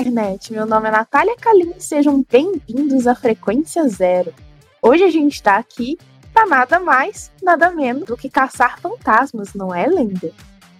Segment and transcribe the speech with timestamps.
[0.00, 0.52] internet!
[0.52, 4.30] Meu nome é Natália Kalim e sejam bem-vindos à Frequência Zero.
[4.82, 5.96] Hoje a gente está aqui
[6.34, 10.30] para nada mais, nada menos do que caçar fantasmas, não é, Lenda?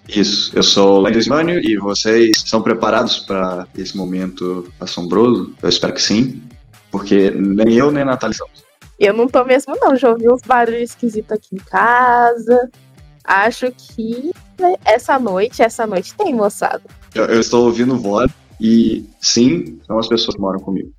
[0.06, 5.54] Isso, eu sou o Lendes Mânio e vocês estão preparados para esse momento assombroso?
[5.62, 6.42] Eu espero que sim,
[6.90, 8.64] porque nem eu nem a Natália estamos.
[8.98, 9.96] Eu não tô mesmo, não.
[9.96, 12.70] Já ouvi uns barulhos esquisitos aqui em casa.
[13.24, 14.30] Acho que
[14.84, 16.82] essa noite, essa noite tem, moçada.
[17.14, 20.92] Eu, eu estou ouvindo voz e sim, são as pessoas que moram comigo.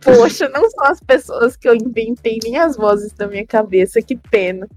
[0.00, 4.16] Poxa, não são as pessoas que eu inventei nem as vozes da minha cabeça, que
[4.16, 4.68] pena.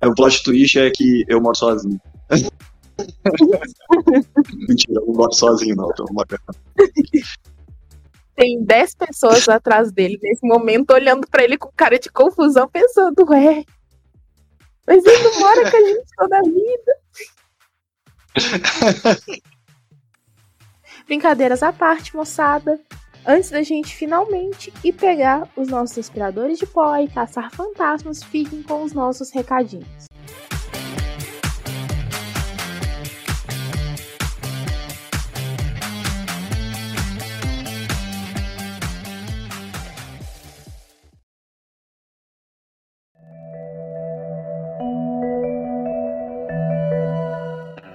[0.00, 2.00] É, o plot twist é que eu moro sozinho.
[4.68, 5.88] Mentira, eu não moro sozinho, não.
[5.92, 6.04] Tô
[8.34, 13.26] Tem 10 pessoas atrás dele nesse momento, olhando para ele com cara de confusão, pensando,
[13.28, 13.64] ué,
[14.90, 16.98] mas ele não mora com a gente toda a vida.
[21.06, 22.80] Brincadeiras à parte, moçada.
[23.24, 28.64] Antes da gente finalmente ir pegar os nossos aspiradores de pó e caçar fantasmas, fiquem
[28.64, 30.09] com os nossos recadinhos.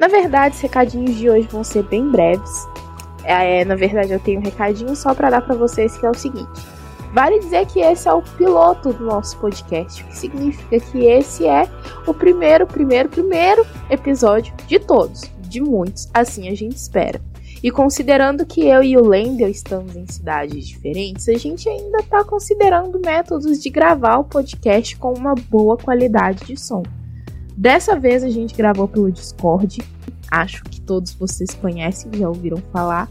[0.05, 2.67] Na verdade, os recadinhos de hoje vão ser bem breves.
[3.23, 6.13] É, na verdade, eu tenho um recadinho só para dar para vocês que é o
[6.13, 6.61] seguinte.
[7.11, 11.47] Vale dizer que esse é o piloto do nosso podcast, o que significa que esse
[11.47, 11.67] é
[12.05, 17.19] o primeiro, primeiro, primeiro episódio de todos, de muitos, assim a gente espera.
[17.63, 22.23] E considerando que eu e o Lendel estamos em cidades diferentes, a gente ainda está
[22.23, 26.83] considerando métodos de gravar o podcast com uma boa qualidade de som.
[27.57, 29.81] Dessa vez a gente gravou pelo Discord.
[30.29, 33.09] Acho que todos vocês conhecem, já ouviram falar.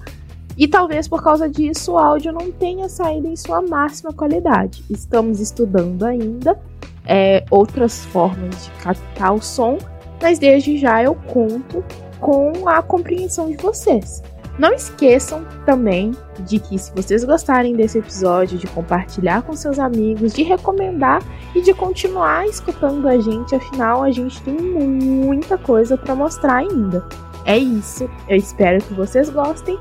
[0.57, 4.85] E talvez por causa disso o áudio não tenha saído em sua máxima qualidade.
[4.89, 6.61] Estamos estudando ainda
[7.07, 9.79] é, outras formas de captar o som,
[10.23, 11.83] mas desde já eu conto
[12.21, 14.23] com a compreensão de vocês.
[14.59, 20.33] Não esqueçam também de que se vocês gostarem desse episódio, de compartilhar com seus amigos,
[20.33, 21.23] de recomendar
[21.55, 27.05] e de continuar escutando a gente, afinal a gente tem muita coisa para mostrar ainda.
[27.45, 28.09] É isso.
[28.29, 29.79] Eu espero que vocês gostem.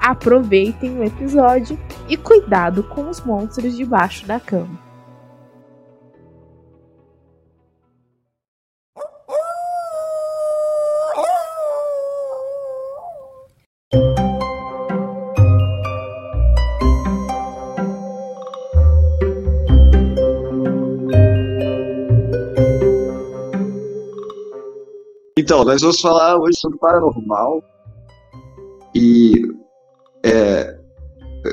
[0.00, 1.78] Aproveitem o episódio
[2.08, 4.85] e cuidado com os monstros debaixo da cama.
[25.46, 27.62] Então, nós vamos falar hoje sobre paranormal.
[28.92, 29.30] E
[30.24, 30.76] é,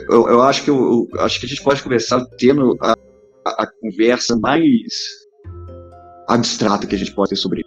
[0.09, 2.93] eu, eu, acho que eu, eu, acho que a gente pode começar tendo a,
[3.45, 4.81] a, a, conversa mais
[6.27, 7.61] abstrata que a gente pode ter sobre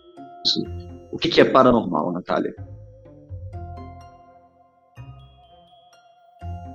[0.45, 0.65] isso.
[1.13, 2.57] O que, que é paranormal, Natália?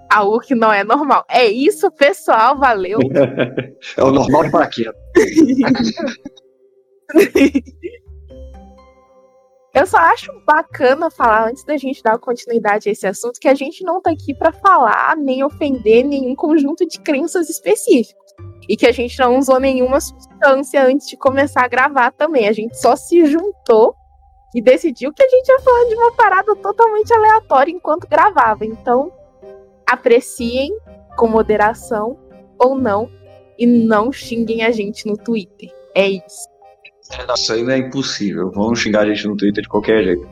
[0.09, 1.25] Algo que não é normal.
[1.29, 2.57] É isso, pessoal.
[2.57, 2.99] Valeu.
[3.97, 4.95] é o normal de paraquedas.
[9.73, 13.55] Eu só acho bacana falar, antes da gente dar continuidade a esse assunto, que a
[13.55, 18.21] gente não tá aqui para falar nem ofender nenhum conjunto de crenças específicos.
[18.67, 22.47] E que a gente não usou nenhuma substância antes de começar a gravar também.
[22.47, 23.95] A gente só se juntou
[24.53, 28.65] e decidiu que a gente ia falar de uma parada totalmente aleatória enquanto gravava.
[28.65, 29.11] Então,
[29.89, 30.69] apreciem
[31.17, 32.17] com moderação
[32.59, 33.09] ou não
[33.57, 35.69] e não xinguem a gente no Twitter.
[35.95, 36.50] É isso.
[37.27, 38.51] Nossa, ainda é impossível.
[38.51, 40.27] Vão xingar a gente no Twitter de qualquer jeito.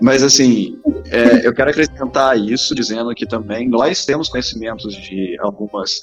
[0.00, 0.78] Mas assim,
[1.10, 6.02] é, eu quero acrescentar isso dizendo que também nós temos conhecimentos de algumas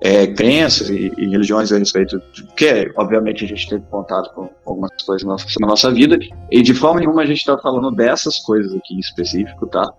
[0.00, 4.50] é, crenças e, e, religiões a respeito, de, que obviamente a gente teve contato com
[4.64, 6.18] algumas coisas na nossa, na nossa vida,
[6.50, 9.92] e de forma nenhuma a gente está falando dessas coisas aqui em específico, tá?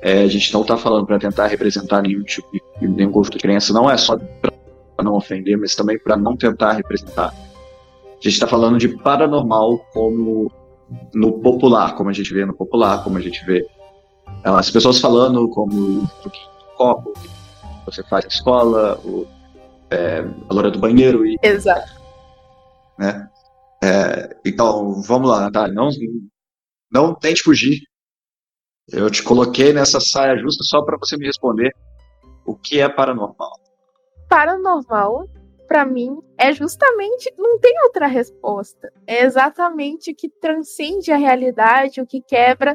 [0.00, 3.38] É, a gente não está falando para tentar representar nenhum tipo de nenhum gosto de
[3.38, 7.32] crença, não é só para não ofender, mas também para não tentar representar
[8.18, 10.50] a gente está falando de paranormal como
[11.14, 13.66] no popular, como a gente vê no popular, como a gente vê
[14.42, 17.28] as pessoas falando como o copo que
[17.86, 19.26] você faz na escola, o,
[19.90, 21.36] é, a loura do banheiro e.
[21.42, 21.92] Exato.
[22.98, 23.28] Né?
[23.82, 25.88] É, então, vamos lá, Natália, não,
[26.90, 27.80] não tente fugir.
[28.90, 31.70] Eu te coloquei nessa saia justa só para você me responder
[32.44, 33.52] o que é paranormal.
[34.28, 35.28] Paranormal
[35.68, 37.32] para mim, é justamente.
[37.36, 38.90] Não tem outra resposta.
[39.06, 42.74] É exatamente o que transcende a realidade, o que quebra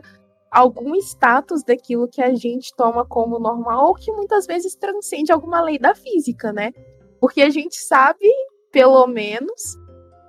[0.51, 5.59] algum status daquilo que a gente toma como normal, ou que muitas vezes transcende alguma
[5.61, 6.71] lei da física, né?
[7.19, 8.29] Porque a gente sabe,
[8.71, 9.75] pelo menos,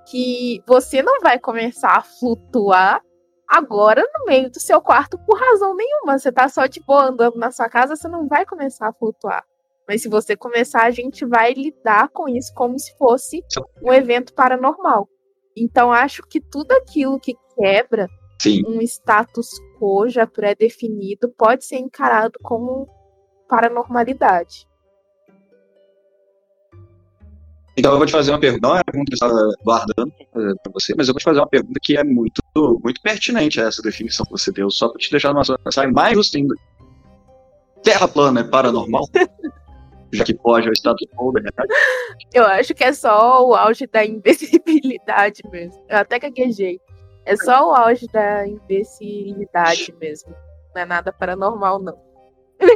[0.09, 3.03] que você não vai começar a flutuar
[3.47, 6.17] agora no meio do seu quarto por razão nenhuma.
[6.17, 9.45] Você tá só, tipo, andando na sua casa, você não vai começar a flutuar.
[9.87, 13.43] Mas se você começar, a gente vai lidar com isso como se fosse
[13.83, 15.07] um evento paranormal.
[15.55, 18.07] Então, acho que tudo aquilo que quebra
[18.41, 18.63] Sim.
[18.67, 19.47] um status
[19.79, 22.87] quo já pré-definido pode ser encarado como
[23.47, 24.67] paranormalidade.
[27.77, 30.13] Então eu vou te fazer uma pergunta, não é uma pergunta que eu estava guardando
[30.31, 33.65] para você, mas eu vou te fazer uma pergunta que é muito, muito pertinente a
[33.65, 36.55] essa definição que você deu, só para te deixar numa mais justa ainda.
[37.83, 39.03] Terra plana é paranormal?
[40.15, 41.69] Já que pode, é o status quo da realidade.
[42.33, 45.83] Eu acho que é só o auge da invisibilidade mesmo.
[45.89, 46.79] Eu até gaguejei.
[47.25, 50.33] É só o auge da imbecilidade mesmo.
[50.75, 51.97] Não é nada paranormal, não.
[52.61, 52.67] é,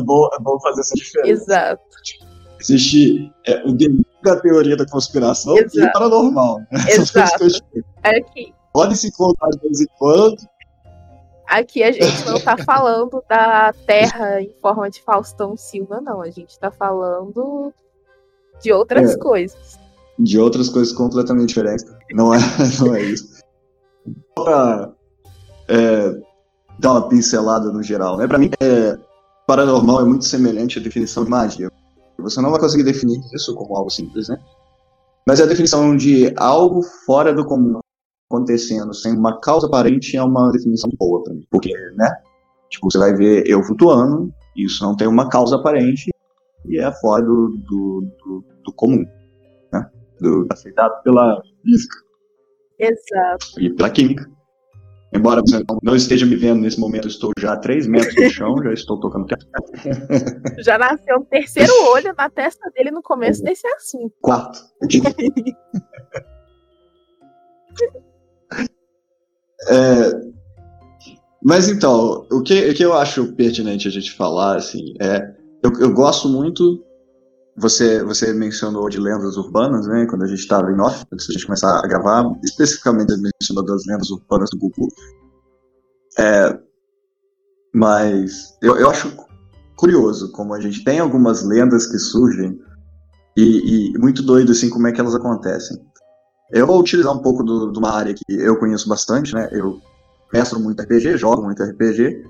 [0.00, 1.30] bom, é bom fazer essa diferença.
[1.30, 1.82] Exato.
[2.60, 5.78] Existe é, o delírio da teoria da conspiração Exato.
[5.78, 6.58] e o paranormal.
[6.70, 6.80] Né?
[6.90, 7.46] Exato.
[8.02, 10.36] Aqui, Pode se encontrar de vez em quando.
[11.50, 16.22] Aqui a gente não tá falando da Terra em forma de Faustão Silva, não.
[16.22, 17.72] A gente tá falando
[18.62, 19.18] de outras É.
[19.18, 19.78] coisas.
[20.18, 21.84] De outras coisas completamente diferentes.
[22.12, 22.38] Não é,
[22.80, 23.40] não é isso.
[24.38, 24.92] Só pra
[25.68, 26.20] é,
[26.78, 28.26] dar uma pincelada no geral, né?
[28.26, 28.98] Pra mim, é,
[29.46, 31.70] paranormal é muito semelhante à definição de magia.
[32.18, 34.38] Você não vai conseguir definir isso como algo simples, né?
[35.26, 37.80] Mas a definição de algo fora do comum
[38.30, 41.44] acontecendo sem uma causa aparente é uma definição boa pra mim.
[41.50, 42.08] Porque, né?
[42.70, 46.10] Tipo, você vai ver eu flutuando, isso não tem uma causa aparente
[46.66, 49.04] e é fora do, do, do, do comum,
[49.72, 49.90] né?
[50.20, 51.96] Do, aceitado pela física
[52.78, 53.58] Exato.
[53.58, 54.30] e pela química.
[55.12, 58.54] Embora você não- esteja me vendo nesse momento, estou já a 3 metros do chão,
[58.62, 59.26] já estou tocando.
[60.64, 64.14] Já nasceu um terceiro olho na testa dele no começo desse assunto.
[64.22, 64.60] Quarto.
[69.68, 70.30] É,
[71.42, 75.34] mas então, o que, o que eu acho pertinente a gente falar, assim, é.
[75.62, 76.84] Eu, eu gosto muito.
[77.56, 80.06] Você, você mencionou de lendas urbanas, né?
[80.08, 83.84] Quando a gente estava em off, antes da gente começar a gravar, especificamente mencionou das
[83.86, 84.88] lendas urbanas do Google.
[86.18, 86.58] É,
[87.74, 89.14] mas eu, eu acho
[89.76, 92.58] curioso como a gente tem algumas lendas que surgem
[93.36, 95.78] e, e muito doido assim como é que elas acontecem.
[96.52, 99.48] Eu vou utilizar um pouco de uma área que eu conheço bastante, né?
[99.52, 99.80] Eu
[100.32, 102.24] mestro muito RPG, jogo muito RPG.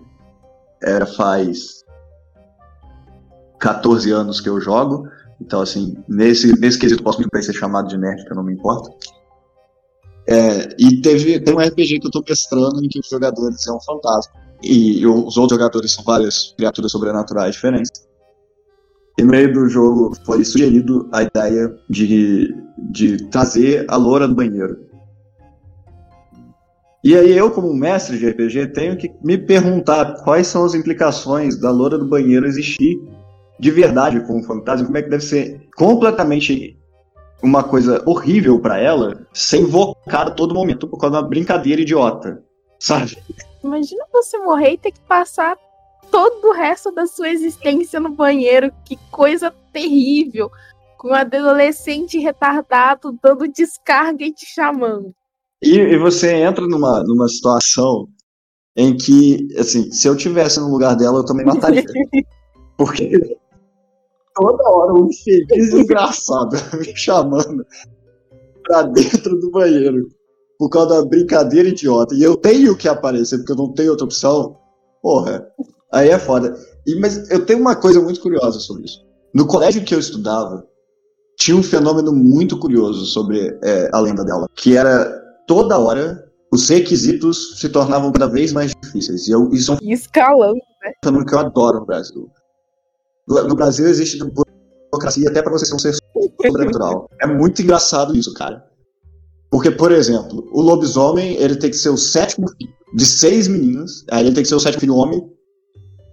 [0.82, 1.84] Era faz
[3.58, 5.08] 14 anos que eu jogo.
[5.40, 8.52] Então, assim, nesse, nesse quesito posso bem ser chamado de nerd, que eu não me
[8.52, 8.90] importo.
[10.28, 13.72] É, e teve, tem um RPG que eu tô mestrando em que os jogadores é
[13.72, 14.32] um fantasma.
[14.62, 17.90] E os outros jogadores são várias criaturas sobrenaturais diferentes.
[19.20, 24.34] E no meio do jogo foi sugerido a ideia de, de trazer a loura do
[24.34, 24.78] banheiro.
[27.04, 31.60] E aí eu, como mestre de RPG, tenho que me perguntar quais são as implicações
[31.60, 32.98] da loura do banheiro existir
[33.58, 36.78] de verdade com o fantasma, como é que deve ser completamente
[37.42, 41.82] uma coisa horrível pra ela ser invocada a todo momento por causa de uma brincadeira
[41.82, 42.42] idiota,
[42.78, 43.18] sabe?
[43.62, 45.58] Imagina você morrer e ter que passar
[46.10, 48.72] todo o resto da sua existência no banheiro.
[48.84, 50.50] Que coisa terrível.
[50.98, 55.14] Com um adolescente retardado dando descarga e te chamando.
[55.62, 58.08] E, e você entra numa, numa situação
[58.76, 61.84] em que, assim, se eu tivesse no lugar dela, eu também mataria.
[62.76, 63.10] Porque
[64.34, 67.64] toda hora um infeliz desgraçado me chamando
[68.64, 70.08] pra dentro do banheiro
[70.58, 72.14] por causa da brincadeira idiota.
[72.14, 74.58] E eu tenho que aparecer, porque eu não tenho outra opção.
[75.02, 75.46] Porra,
[75.92, 76.56] aí é foda.
[76.86, 79.04] E, mas eu tenho uma coisa muito curiosa sobre isso.
[79.34, 80.66] No colégio que eu estudava,
[81.38, 85.04] tinha um fenômeno muito curioso sobre é, a lenda dela, que era
[85.46, 89.28] toda hora os requisitos se tornavam cada vez mais difíceis.
[89.28, 90.58] E eu, isso é um E escalando.
[91.02, 92.28] fenômeno que eu adoro no Brasil.
[93.28, 94.18] No no Brasil existe
[94.90, 95.94] burocracia até para você ser um ser
[96.44, 97.08] sobrenatural.
[97.22, 98.68] É muito engraçado isso, cara.
[99.50, 104.04] Porque, por exemplo, o lobisomem ele tem que ser o sétimo filho de seis meninas.
[104.10, 105.22] Aí ele tem que ser o sétimo filho homem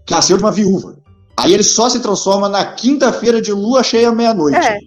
[0.07, 0.97] que nasceu de uma viúva.
[1.37, 4.57] Aí ele só se transforma na quinta-feira de lua cheia meia-noite.
[4.57, 4.79] É.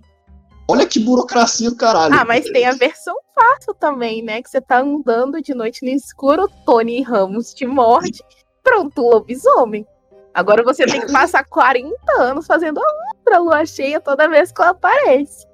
[0.68, 2.14] Olha que burocracia do caralho.
[2.14, 4.42] Ah, mas tem a versão fácil também, né?
[4.42, 8.20] Que você tá andando de noite no escuro, Tony Ramos te morde.
[8.62, 9.86] Pronto, lobisomem.
[10.32, 14.62] Agora você tem que passar 40 anos fazendo a outra lua cheia toda vez que
[14.62, 15.46] ela aparece.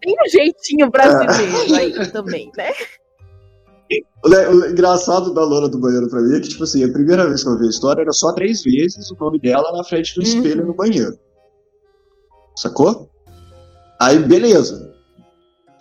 [0.00, 2.72] Tem um jeitinho brasileiro aí também, né?
[4.24, 7.42] O, engraçado da Loura do banheiro pra mim é que, tipo assim, a primeira vez
[7.42, 10.22] que eu vi a história era só três vezes o nome dela na frente do
[10.22, 10.68] espelho uhum.
[10.68, 11.16] no banheiro.
[12.56, 13.08] Sacou?
[14.00, 14.92] Aí, beleza.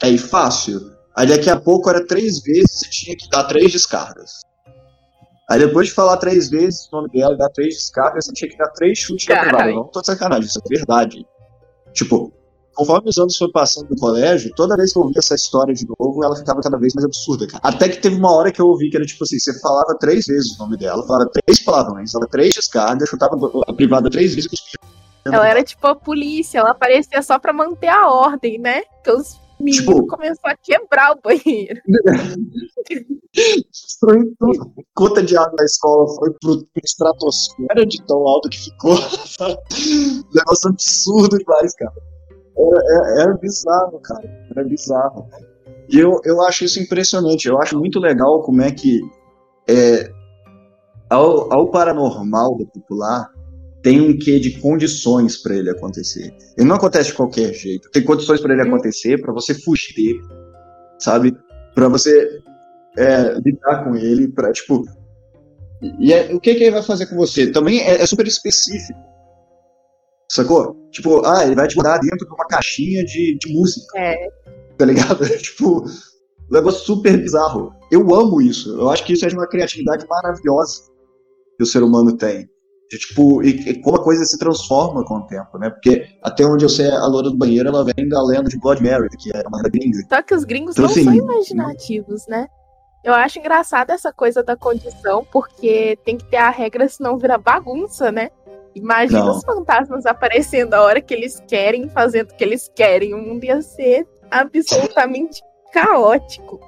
[0.02, 0.92] Aí, fácil.
[1.16, 4.42] Aí, daqui a pouco era três vezes e tinha que dar três descargas.
[5.50, 8.50] Aí, depois de falar três vezes o nome dela e dar três descargas, você tinha
[8.50, 9.72] que dar três chutes na privada.
[9.72, 11.26] Não tô de sacanagem, isso é verdade.
[11.94, 12.34] Tipo,
[12.76, 15.88] conforme os anos foram passando no colégio, toda vez que eu ouvia essa história de
[15.88, 17.62] novo, ela ficava cada vez mais absurda, cara.
[17.64, 20.26] Até que teve uma hora que eu ouvi que era tipo assim: você falava três
[20.28, 23.36] vezes o nome dela, falava três palavrões, dava três descargas, chutava
[23.68, 24.50] a privada três vezes.
[25.26, 28.84] Ela era tipo a polícia, ela aparecia só pra manter a ordem, né?
[29.04, 31.82] Que os meninos tipo, começaram a quebrar o banheiro.
[34.94, 38.96] Conta de água na escola foi pro estratosfera de tão alto que ficou.
[40.34, 42.15] Negócio absurdo demais, cara.
[42.58, 44.48] É, é, é, bizarro, cara.
[44.56, 45.28] É bizarro.
[45.90, 47.48] E eu, eu acho isso impressionante.
[47.48, 49.02] Eu acho muito legal como é que
[49.68, 50.10] é,
[51.10, 53.30] ao, ao paranormal do popular
[53.82, 56.36] tem um quê de condições para ele acontecer.
[56.58, 57.90] Ele não acontece de qualquer jeito.
[57.92, 58.68] Tem condições para ele hum.
[58.68, 60.22] acontecer, para você fugir dele,
[60.98, 61.38] sabe?
[61.76, 62.42] Para você
[62.98, 64.84] é, lidar com ele, para tipo.
[66.00, 67.52] E é, o que, que ele vai fazer com você?
[67.52, 69.00] Também é, é super específico.
[70.30, 70.76] Sacou?
[70.92, 73.98] Tipo, ah, ele vai te mandar dentro de uma caixinha de, de música.
[73.98, 74.30] É.
[74.78, 75.26] Tá ligado?
[75.40, 75.86] tipo,
[76.50, 77.74] um negócio super bizarro.
[77.92, 78.70] Eu amo isso.
[78.80, 80.82] Eu acho que isso é de uma criatividade maravilhosa
[81.58, 82.50] que o ser humano tem.
[82.90, 85.70] De, tipo, e, e, como a coisa se transforma com o tempo, né?
[85.70, 88.84] Porque até onde eu sei, a loura do banheiro, ela vem da lenda de Blood
[88.84, 89.98] Mary, que é uma gringa.
[90.08, 92.48] Só que os gringos então, não assim, são imaginativos, né?
[93.04, 97.38] Eu acho engraçado essa coisa da condição, porque tem que ter a regra, senão vira
[97.38, 98.30] bagunça, né?
[98.76, 99.38] Imagina não.
[99.38, 103.14] os fantasmas aparecendo a hora que eles querem, fazendo o que eles querem.
[103.14, 105.42] O mundo ia ser absolutamente
[105.72, 106.60] caótico.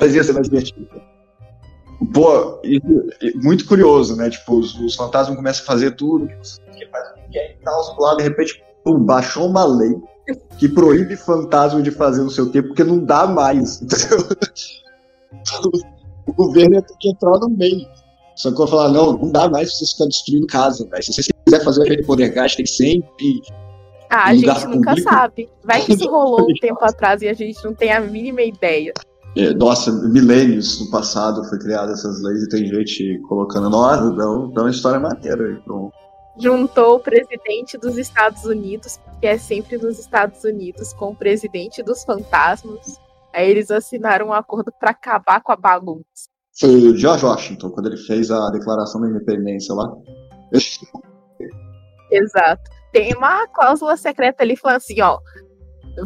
[0.00, 0.88] Mas ia ser mais divertido.
[2.14, 2.60] Pô,
[3.42, 4.30] muito curioso, né?
[4.30, 7.96] Tipo, os, os, fantasmas começam a fazer tudo que faz o que quer e tal,
[7.98, 9.94] lá, de repente, pum, baixou uma lei
[10.58, 14.26] que proíbe fantasma de fazer não sei o quê, porque não dá mais, entendeu?
[16.26, 17.86] o governo ia ter que entrar no meio.
[18.40, 21.02] Só que eu falar, não, não dá mais pra vocês ficarem destruindo casa, velho.
[21.02, 23.42] Se vocês quiserem fazer aquele poder gás, tem sempre.
[24.08, 25.10] Ah, a gente nunca público.
[25.10, 25.48] sabe.
[25.62, 28.94] Vai que isso rolou um tempo atrás e a gente não tem a mínima ideia.
[29.36, 33.68] É, nossa, milênios no passado foi criada essas leis e tem gente colocando.
[33.68, 35.60] Nossa, dá, dá uma história maneira.
[35.62, 35.92] Então.
[36.38, 41.82] Juntou o presidente dos Estados Unidos, que é sempre nos Estados Unidos, com o presidente
[41.82, 42.98] dos fantasmas.
[43.34, 46.30] Aí eles assinaram um acordo para acabar com a bagunça.
[46.60, 49.90] Foi o George Washington, quando ele fez a declaração da independência lá.
[52.12, 52.70] Exato.
[52.92, 55.18] Tem uma cláusula secreta ali falando assim, ó.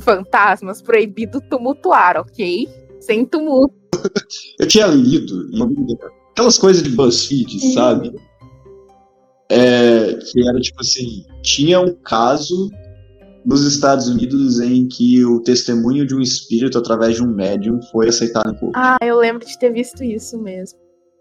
[0.00, 2.68] Fantasmas proibido tumultuar, ok?
[3.00, 3.75] Sem tumulto.
[4.61, 5.49] Eu tinha lido
[6.30, 7.75] aquelas coisas de BuzzFeed, Sim.
[7.75, 8.14] sabe?
[9.50, 12.70] É, que era tipo assim, tinha um caso
[13.44, 18.08] nos Estados Unidos em que o testemunho de um espírito através de um médium foi
[18.08, 18.72] aceitado em público.
[18.76, 20.78] Ah, eu lembro de ter visto isso mesmo.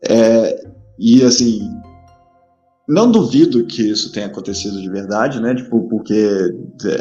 [0.08, 0.66] É,
[0.98, 1.70] e assim,
[2.88, 5.56] não duvido que isso tenha acontecido de verdade, né?
[5.56, 6.54] Tipo, porque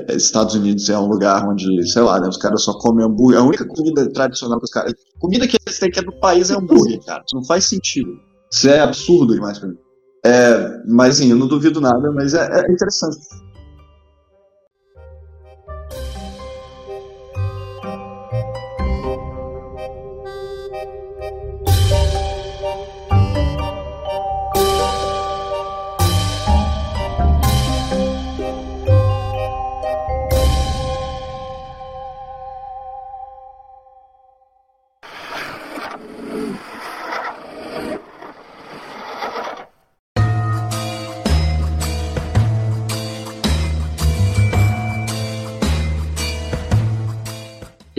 [0.08, 3.40] é, Estados Unidos é um lugar onde, sei lá, né, os caras só comem hambúrguer.
[3.40, 4.94] A única comida tradicional que os caras.
[5.18, 7.22] Comida que eles têm que é do país é hambúrguer, cara.
[7.26, 8.10] Isso não faz sentido.
[8.52, 9.76] Isso é absurdo demais pra mim.
[10.24, 13.16] É, mas assim, eu não duvido nada, mas é, é interessante.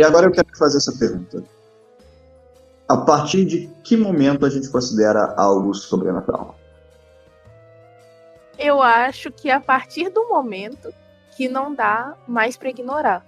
[0.04, 1.42] E agora eu quero fazer essa pergunta.
[2.90, 6.60] A partir de que momento a gente considera algo sobrenatural?
[8.60, 10.94] Eu acho que a partir do momento
[11.38, 13.26] que não dá mais para ignorar.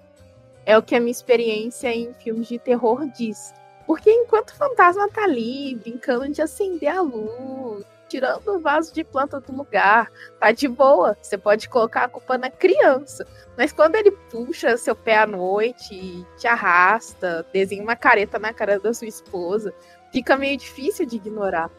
[0.66, 3.54] É o que a minha experiência em filmes de terror diz.
[3.88, 9.04] Porque enquanto o fantasma tá ali, brincando de acender a luz, tirando o vaso de
[9.04, 10.12] planta do lugar.
[10.40, 11.18] Tá de boa.
[11.22, 13.26] Você pode colocar a culpa na criança.
[13.58, 18.54] Mas quando ele puxa seu pé à noite e te arrasta, desenha uma careta na
[18.54, 19.74] cara da sua esposa,
[20.12, 21.70] fica meio difícil de ignorar.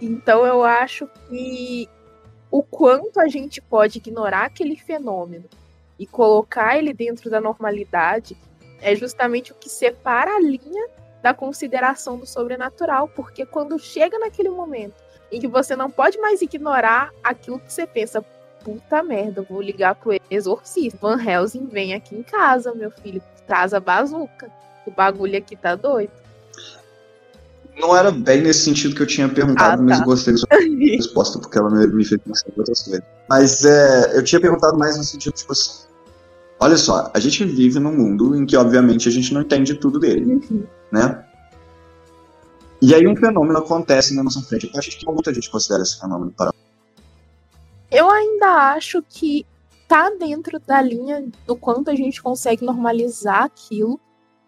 [0.00, 1.88] Então eu acho que
[2.50, 5.48] o quanto a gente pode ignorar aquele fenômeno
[5.98, 8.36] e colocar ele dentro da normalidade
[8.80, 10.88] é justamente o que separa a linha
[11.22, 16.40] da consideração do sobrenatural, porque quando chega naquele momento em que você não pode mais
[16.40, 18.24] ignorar aquilo que você pensa,
[18.64, 20.98] puta merda, vou ligar pro exorcista.
[21.00, 24.50] Van Helsing vem aqui em casa, meu filho, traz a bazuca.
[24.86, 26.12] O bagulho aqui tá doido.
[27.78, 29.82] Não era bem nesse sentido que eu tinha perguntado, ah, tá.
[29.82, 30.48] mas gostei da sua
[30.96, 33.04] resposta, porque ela me fez pensar em outras coisas.
[33.28, 35.86] Mas é, eu tinha perguntado mais no sentido, tipo assim,
[36.58, 40.00] olha só, a gente vive num mundo em que, obviamente, a gente não entende tudo
[40.00, 40.64] dele, uhum.
[40.90, 41.24] né?
[42.80, 44.70] E aí um fenômeno acontece na nossa frente.
[44.72, 46.52] Eu acho que muita gente considera esse fenômeno para
[47.90, 49.46] eu ainda acho que
[49.86, 53.98] tá dentro da linha do quanto a gente consegue normalizar aquilo,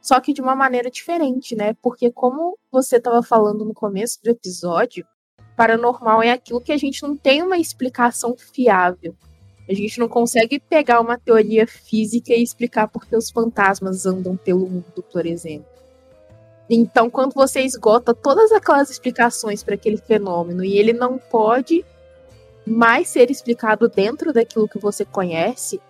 [0.00, 1.74] só que de uma maneira diferente, né?
[1.80, 5.06] Porque como você estava falando no começo do episódio,
[5.56, 9.16] paranormal é aquilo que a gente não tem uma explicação fiável.
[9.66, 14.36] A gente não consegue pegar uma teoria física e explicar por que os fantasmas andam
[14.36, 15.69] pelo mundo, por exemplo.
[16.72, 21.84] Então, quando você esgota todas aquelas explicações para aquele fenômeno e ele não pode
[22.64, 25.80] mais ser explicado dentro daquilo que você conhece,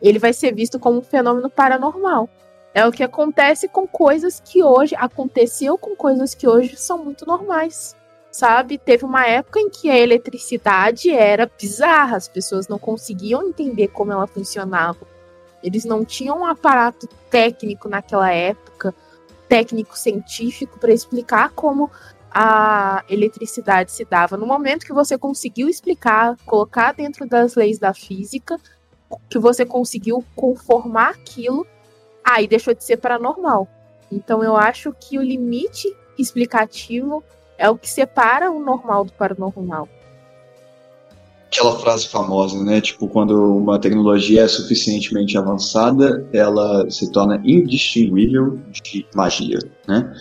[0.00, 2.26] ele vai ser visto como um fenômeno paranormal.
[2.72, 7.26] É o que acontece com coisas que hoje aconteceu com coisas que hoje são muito
[7.26, 7.94] normais.
[8.32, 8.78] Sabe?
[8.78, 14.10] Teve uma época em que a eletricidade era bizarra, as pessoas não conseguiam entender como
[14.10, 15.06] ela funcionava.
[15.62, 18.92] Eles não tinham um aparato técnico naquela época,
[19.54, 21.88] técnico científico para explicar como
[22.28, 27.94] a eletricidade se dava no momento que você conseguiu explicar, colocar dentro das leis da
[27.94, 28.58] física,
[29.30, 31.64] que você conseguiu conformar aquilo,
[32.24, 33.68] aí deixou de ser paranormal.
[34.10, 35.86] Então eu acho que o limite
[36.18, 37.22] explicativo
[37.56, 39.88] é o que separa o normal do paranormal.
[41.54, 42.80] Aquela frase famosa, né?
[42.80, 50.12] Tipo, quando uma tecnologia é suficientemente avançada, ela se torna indistinguível de magia, né?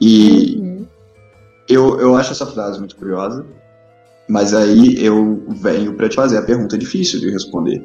[0.00, 0.86] E uhum.
[1.68, 3.44] eu, eu acho essa frase muito curiosa,
[4.26, 7.84] mas aí eu venho para te fazer a pergunta difícil de responder.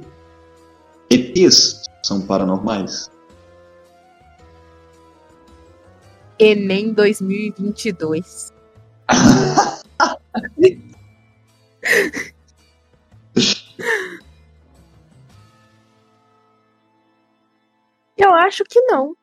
[1.09, 3.11] ETs são paranormais?
[6.39, 8.53] Enem 2022.
[18.17, 19.15] eu acho que não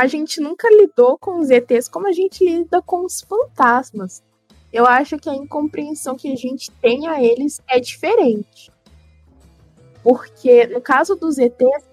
[0.00, 4.22] a gente nunca lidou com os ETs como a gente lida com os fantasmas.
[4.72, 8.72] Eu acho que a incompreensão que a gente tem a eles é diferente.
[10.02, 11.84] Porque no caso dos ETs,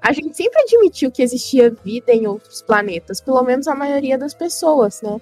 [0.00, 4.34] a gente sempre admitiu que existia vida em outros planetas, pelo menos a maioria das
[4.34, 5.20] pessoas, né?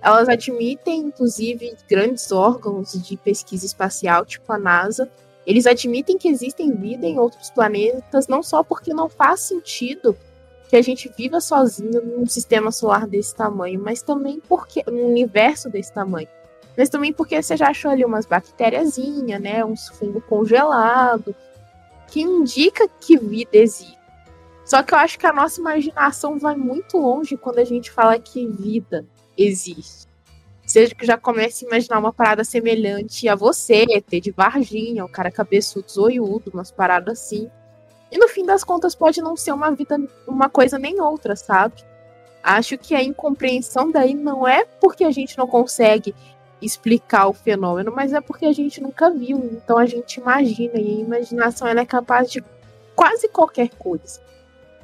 [0.00, 5.10] Elas admitem, inclusive, grandes órgãos de pesquisa espacial, tipo a NASA,
[5.44, 10.16] eles admitem que existem vida em outros planetas, não só porque não faz sentido
[10.68, 15.70] que a gente viva sozinho num sistema solar desse tamanho, mas também porque num universo
[15.70, 16.28] desse tamanho.
[16.76, 21.34] Mas também porque você já achou ali umas bactériazinhas, né, um fungo congelado,
[22.08, 23.98] que indica que vida existe.
[24.66, 28.18] Só que eu acho que a nossa imaginação vai muito longe quando a gente fala
[28.18, 29.06] que vida
[29.38, 30.08] existe.
[30.66, 35.08] Seja que já comece a imaginar uma parada semelhante a você, ter de Varginha, o
[35.08, 37.50] cara cabeçudo, zoiudo, umas paradas assim.
[38.12, 41.82] E no fim das contas pode não ser uma vida, uma coisa nem outra, sabe?
[42.42, 46.14] Acho que a incompreensão daí não é porque a gente não consegue
[46.60, 49.38] explicar o fenômeno, mas é porque a gente nunca viu.
[49.38, 52.44] Então a gente imagina, e a imaginação ela é capaz de
[52.94, 54.20] quase qualquer coisa.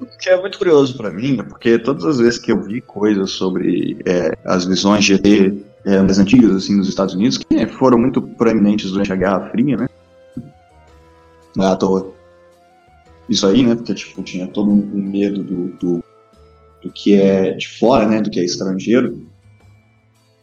[0.00, 2.80] O que é muito curioso para mim é porque todas as vezes que eu vi
[2.80, 5.24] coisas sobre é, as visões ET
[5.85, 9.76] é, mais antigas assim nos Estados Unidos, que foram muito proeminentes durante a Guerra Fria,
[9.76, 9.88] né?
[11.57, 12.12] Não é à toa
[13.28, 13.74] isso aí, né?
[13.74, 16.04] Porque tipo, tinha todo um medo do, do,
[16.83, 18.20] do que é de fora, né?
[18.20, 19.26] Do que é estrangeiro.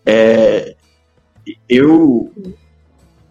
[0.05, 0.75] É,
[1.67, 2.31] eu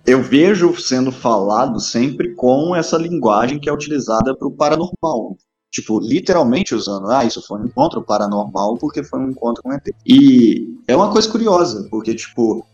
[0.07, 5.37] eu vejo sendo falado sempre com essa linguagem que é utilizada para o paranormal.
[5.71, 9.89] Tipo, literalmente usando, ah, isso foi um encontro paranormal porque foi um encontro com ET.
[10.05, 12.67] E é uma coisa curiosa, porque, tipo,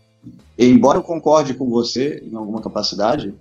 [0.57, 3.35] embora eu concorde com você em alguma capacidade,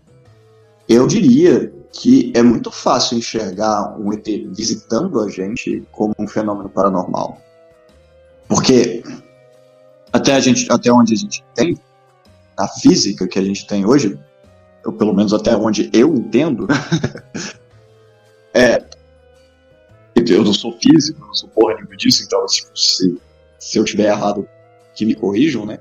[0.86, 6.68] eu diria que é muito fácil enxergar um ET visitando a gente como um fenômeno
[6.68, 7.38] paranormal.
[8.46, 9.02] Porque
[10.12, 11.78] até, a gente, até onde a gente tem,
[12.56, 14.18] a física que a gente tem hoje,
[14.84, 16.66] ou pelo menos até onde eu entendo,
[18.52, 18.84] é.
[20.16, 23.20] Eu não sou físico, não sou porra nenhuma disso, então tipo, se,
[23.58, 24.48] se eu tiver errado,
[24.94, 25.78] que me corrijam, né?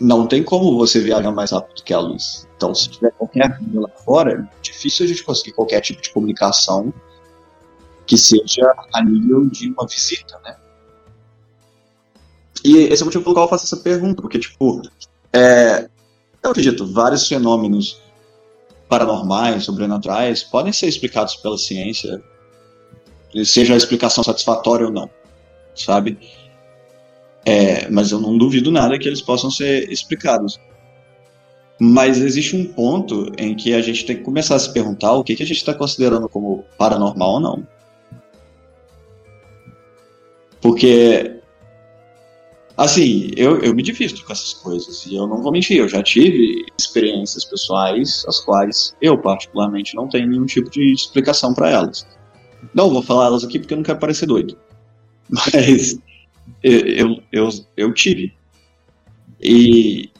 [0.00, 2.46] não tem como você viajar mais rápido que a luz.
[2.56, 6.10] Então, se tiver qualquer vida lá fora, é difícil a gente conseguir qualquer tipo de
[6.10, 6.92] comunicação
[8.06, 10.56] que seja a nível de uma visita, né?
[12.64, 14.82] E esse é o motivo pelo qual eu faço essa pergunta, porque, tipo,
[15.32, 15.88] é,
[16.42, 18.00] eu acredito, vários fenômenos
[18.88, 22.22] paranormais, sobrenaturais, podem ser explicados pela ciência,
[23.44, 25.10] seja a explicação satisfatória ou não,
[25.74, 26.18] sabe?
[27.44, 30.60] É, mas eu não duvido nada que eles possam ser explicados.
[31.80, 35.22] Mas existe um ponto em que a gente tem que começar a se perguntar o
[35.22, 37.66] que, que a gente está considerando como paranormal ou não.
[40.60, 41.38] Porque
[42.78, 46.00] Assim, eu, eu me divisto com essas coisas e eu não vou mentir, eu já
[46.00, 52.06] tive experiências pessoais as quais eu, particularmente, não tenho nenhum tipo de explicação para elas.
[52.74, 54.58] Não vou falar elas aqui porque eu não quero parecer doido.
[55.28, 55.98] Mas
[56.62, 58.34] eu, eu, eu tive.
[59.40, 60.10] E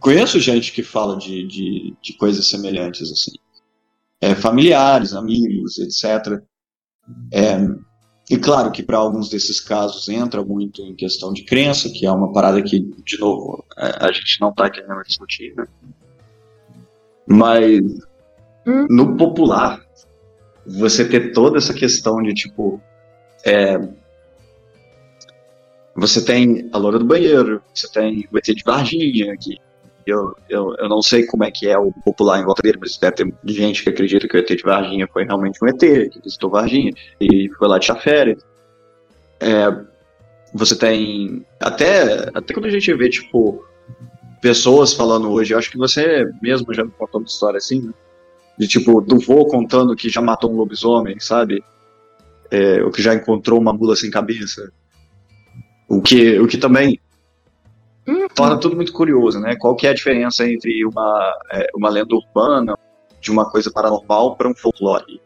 [0.00, 3.32] conheço gente que fala de, de, de coisas semelhantes, assim.
[4.20, 6.42] É, familiares, amigos, etc.
[7.32, 7.58] É,
[8.28, 12.10] e claro que para alguns desses casos entra muito em questão de crença, que é
[12.10, 15.64] uma parada que, de novo, a, gente não está querendo discutir, né?
[17.28, 17.80] Mas
[18.66, 18.86] hum.
[18.90, 19.85] no popular,
[20.66, 22.80] você ter toda essa questão de tipo.
[23.44, 23.78] É,
[25.94, 29.56] você tem a loura do banheiro, você tem o ET de Varginha, que
[30.06, 32.98] eu, eu, eu não sei como é que é o popular em volta dele, mas
[32.98, 36.20] deve ter gente que acredita que o ET de Varginha foi realmente um ET, que
[36.22, 38.44] visitou Varginha e foi lá de férias.
[39.40, 39.84] É,
[40.52, 41.44] você tem.
[41.60, 43.64] Até, até quando a gente vê, tipo,
[44.40, 47.92] pessoas falando hoje, eu acho que você mesmo já me contou uma história assim, né?
[48.58, 51.62] De tipo, do vô contando que já matou um lobisomem, sabe?
[52.50, 54.72] É, ou que já encontrou uma mula sem cabeça.
[55.88, 56.98] O que, o que também
[58.06, 58.28] Uhum.
[58.28, 59.56] Torna tudo muito curioso, né?
[59.56, 62.78] Qual que é a diferença entre uma, é, uma lenda urbana,
[63.20, 65.20] de uma coisa paranormal, para um folclore?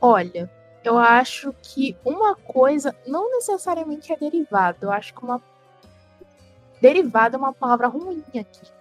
[0.00, 0.48] Olha,
[0.84, 4.78] eu acho que uma coisa não necessariamente é derivada.
[4.82, 5.42] Eu acho que uma.
[6.80, 8.75] Derivada é uma palavra ruim aqui.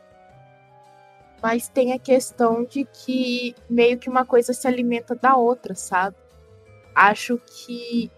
[1.42, 6.16] Mas tem a questão de que meio que uma coisa se alimenta da outra, sabe?
[6.94, 8.12] Acho que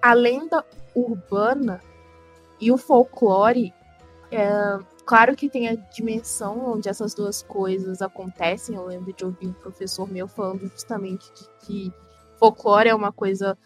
[0.00, 1.80] a lenda urbana
[2.60, 3.74] e o folclore
[4.30, 8.76] é, claro que tem a dimensão onde essas duas coisas acontecem.
[8.76, 11.92] Eu lembro de ouvir um professor meu falando justamente de que
[12.38, 13.56] folclore é uma coisa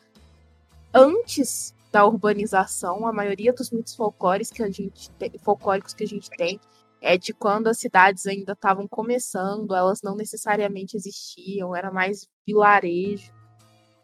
[0.92, 3.06] antes da urbanização.
[3.06, 6.60] A maioria dos mitos folclóricos que a gente tem, folclóricos que a gente tem
[7.00, 13.32] é de quando as cidades ainda estavam começando, elas não necessariamente existiam, era mais vilarejo.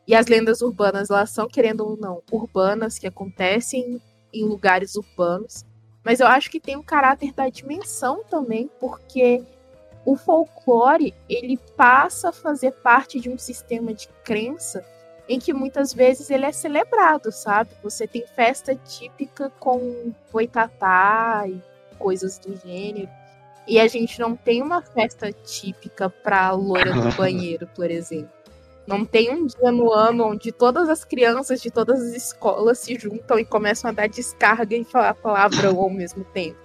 [0.07, 4.01] E as lendas urbanas, elas são, querendo ou não, urbanas, que acontecem
[4.33, 5.65] em lugares urbanos.
[6.05, 9.43] Mas eu acho que tem o caráter da dimensão também, porque
[10.05, 14.85] o folclore ele passa a fazer parte de um sistema de crença
[15.29, 17.71] em que muitas vezes ele é celebrado, sabe?
[17.83, 21.61] Você tem festa típica com boitatá e
[21.99, 23.09] coisas do gênero.
[23.67, 28.31] E a gente não tem uma festa típica para a loira do banheiro, por exemplo.
[28.87, 32.97] Não tem um dia no ano onde todas as crianças de todas as escolas se
[32.97, 36.59] juntam e começam a dar descarga e falar palavrão ao mesmo tempo.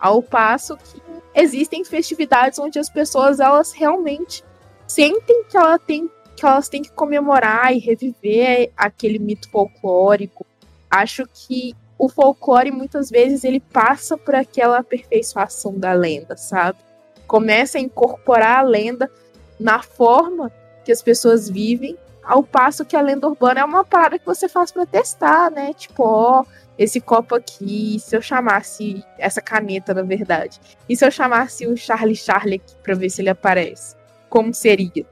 [0.00, 1.00] Ao passo que
[1.34, 4.44] existem festividades onde as pessoas elas realmente
[4.86, 10.44] sentem que, ela tem, que elas têm que comemorar e reviver aquele mito folclórico.
[10.90, 16.78] Acho que o folclore muitas vezes ele passa por aquela aperfeiçoação da lenda, sabe?
[17.26, 19.10] Começa a incorporar a lenda
[19.58, 20.52] na forma
[20.84, 24.48] que as pessoas vivem, ao passo que a lenda urbana é uma parada que você
[24.48, 25.72] faz para testar, né?
[25.72, 26.44] Tipo, ó,
[26.78, 31.76] esse copo aqui, se eu chamasse essa caneta, na verdade, e se eu chamasse o
[31.76, 33.96] Charlie Charlie aqui para ver se ele aparece,
[34.28, 35.04] como seria?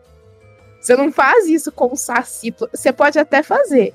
[0.80, 3.92] Você não faz isso com o Saci, você pode até fazer,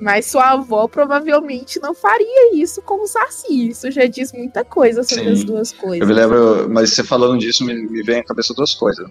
[0.00, 3.68] mas sua avó provavelmente não faria isso com o Saci.
[3.68, 5.32] Isso já diz muita coisa sobre Sim.
[5.32, 6.00] as duas coisas.
[6.00, 9.08] Eu me lembro, mas você falando disso, me, me vem à cabeça duas coisas.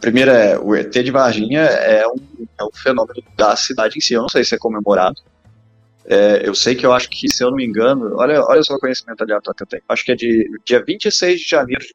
[0.00, 2.16] Primeiro é, o ET de Varginha é um,
[2.58, 5.20] é um fenômeno da cidade em si, eu não sei se é comemorado.
[6.06, 8.74] É, eu sei que eu acho que, se eu não me engano, olha, olha só
[8.74, 9.82] o conhecimento aleatório que eu tenho.
[9.88, 11.92] Acho que é de dia 26 de janeiro de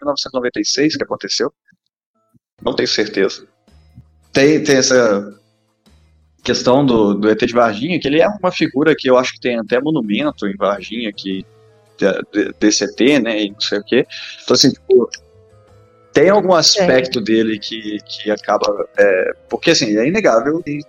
[0.00, 1.52] 1996 que aconteceu.
[2.62, 3.46] Não tenho certeza.
[4.32, 5.39] Tem, tem essa
[6.42, 9.40] questão do, do ET de Varginha, que ele é uma figura que eu acho que
[9.40, 11.44] tem até monumento em Varginha, que,
[12.00, 14.06] ET, né, e não sei o quê.
[14.42, 15.08] Então, assim, tipo,
[16.12, 17.22] tem algum aspecto é.
[17.22, 18.88] dele que, que acaba.
[18.98, 20.80] É, porque, assim, é inegável, e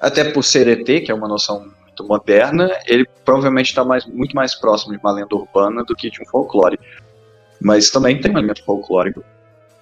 [0.00, 4.06] até por ser ET, que é uma noção muito muito moderna, ele provavelmente está mais,
[4.06, 6.78] muito mais próximo de uma lenda urbana do que de um folclore.
[7.60, 9.22] Mas também tem um elemento folclórico,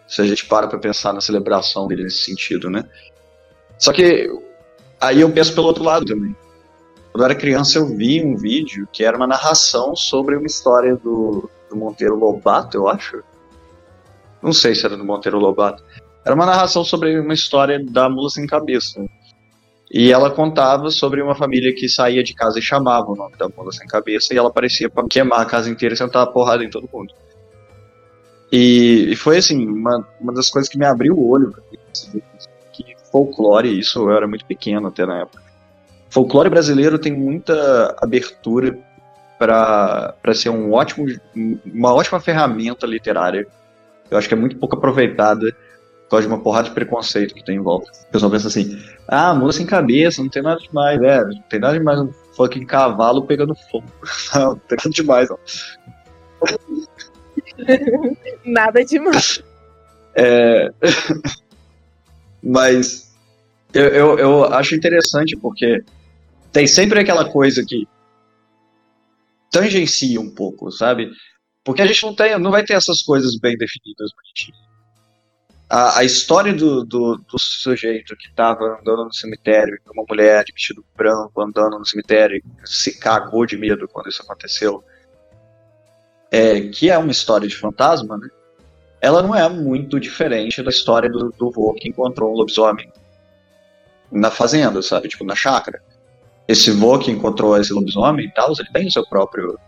[0.07, 2.85] se a gente para para pensar na celebração dele nesse sentido, né?
[3.79, 4.29] Só que
[5.01, 6.35] aí eu penso pelo outro lado também.
[7.13, 10.97] Quando eu era criança, eu vi um vídeo que era uma narração sobre uma história
[10.97, 13.23] do, do Monteiro Lobato, eu acho.
[14.43, 15.83] Não sei se era do Monteiro Lobato.
[16.25, 19.05] Era uma narração sobre uma história da mula sem cabeça.
[19.91, 23.49] E ela contava sobre uma família que saía de casa e chamava o nome da
[23.49, 26.69] mula sem cabeça, e ela aparecia para queimar a casa inteira e sentar porrada em
[26.69, 27.15] todo mundo.
[28.53, 31.55] E, e foi assim, uma, uma das coisas que me abriu o olho.
[31.71, 32.23] Que
[33.11, 35.43] folclore, isso eu era muito pequeno até na época.
[36.11, 38.79] Folclore brasileiro tem muita abertura
[39.39, 41.07] para ser um ótimo,
[41.67, 43.47] uma ótima ferramenta literária.
[44.11, 45.55] Eu acho que é muito pouco aproveitada
[46.05, 47.91] por causa de uma porrada de preconceito que tem em volta.
[48.09, 51.61] O pessoal pensa assim, ah, mula sem cabeça, não tem nada demais, é, não tem
[51.61, 53.87] nada demais um fucking cavalo pegando fogo.
[54.35, 55.39] Não, não tem nada demais, não.
[58.45, 59.43] nada demais.
[60.15, 60.71] É...
[62.43, 63.15] Mas
[63.73, 65.83] eu, eu, eu acho interessante porque
[66.53, 67.87] tem sempre aquela coisa que
[69.51, 71.11] tangencia um pouco, sabe?
[71.65, 74.69] Porque a gente não, tem, não vai ter essas coisas bem definidas bonitinhas
[75.69, 80.53] a, a história do, do, do, sujeito que estava andando no cemitério, uma mulher de
[80.53, 84.83] vestido branco andando no cemitério, se cagou de medo quando isso aconteceu,
[86.31, 88.29] é, que é uma história de fantasma, né?
[89.01, 92.91] Ela não é muito diferente da história do, do vô que encontrou um lobisomem
[94.11, 95.09] na fazenda, sabe?
[95.09, 95.81] Tipo, na chácara.
[96.47, 99.59] Esse vô que encontrou esse lobisomem e tal, ele tem o seu próprio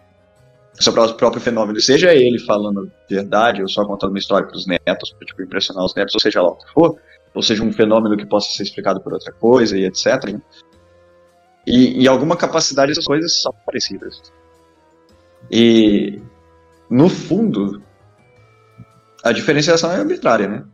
[0.74, 5.12] seu próprio fenômeno, seja ele falando verdade ou só contando uma história para os netos,
[5.12, 6.98] para tipo, impressionar os netos, ou seja lá o que for,
[7.34, 10.32] ou seja um fenômeno que possa ser explicado por outra coisa e etc.
[10.32, 10.40] Né?
[11.66, 14.32] E em alguma capacidade essas coisas são parecidas.
[15.50, 16.20] E
[16.88, 17.82] no fundo,
[19.22, 20.64] a diferenciação é arbitrária, né?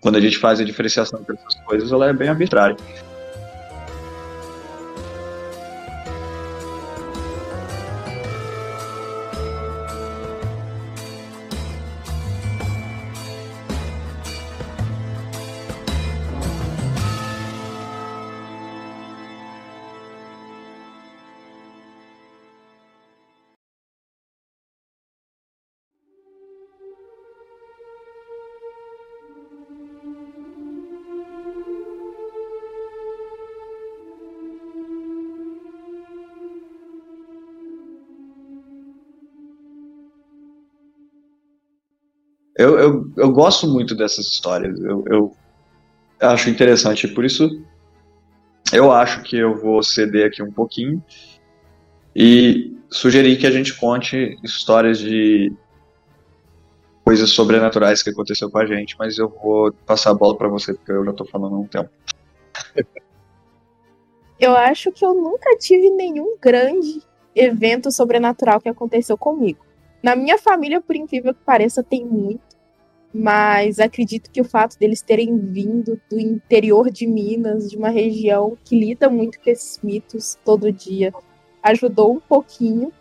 [0.00, 2.76] Quando a gente faz a diferenciação entre essas coisas, ela é bem arbitrária.
[42.70, 44.78] Eu, eu, eu gosto muito dessas histórias.
[44.80, 45.36] Eu, eu
[46.20, 47.08] acho interessante.
[47.08, 47.48] Por isso,
[48.72, 51.02] eu acho que eu vou ceder aqui um pouquinho
[52.14, 55.52] e sugerir que a gente conte histórias de
[57.04, 60.74] coisas sobrenaturais que aconteceu com a gente, mas eu vou passar a bola para você
[60.74, 61.90] porque eu já tô falando há um tempo.
[64.38, 67.02] Eu acho que eu nunca tive nenhum grande
[67.34, 69.60] evento sobrenatural que aconteceu comigo.
[70.02, 72.49] Na minha família, por incrível que pareça, tem muito
[73.12, 78.56] mas acredito que o fato deles terem vindo do interior de Minas, de uma região
[78.64, 81.12] que lida muito com esses mitos todo dia,
[81.62, 82.92] ajudou um pouquinho.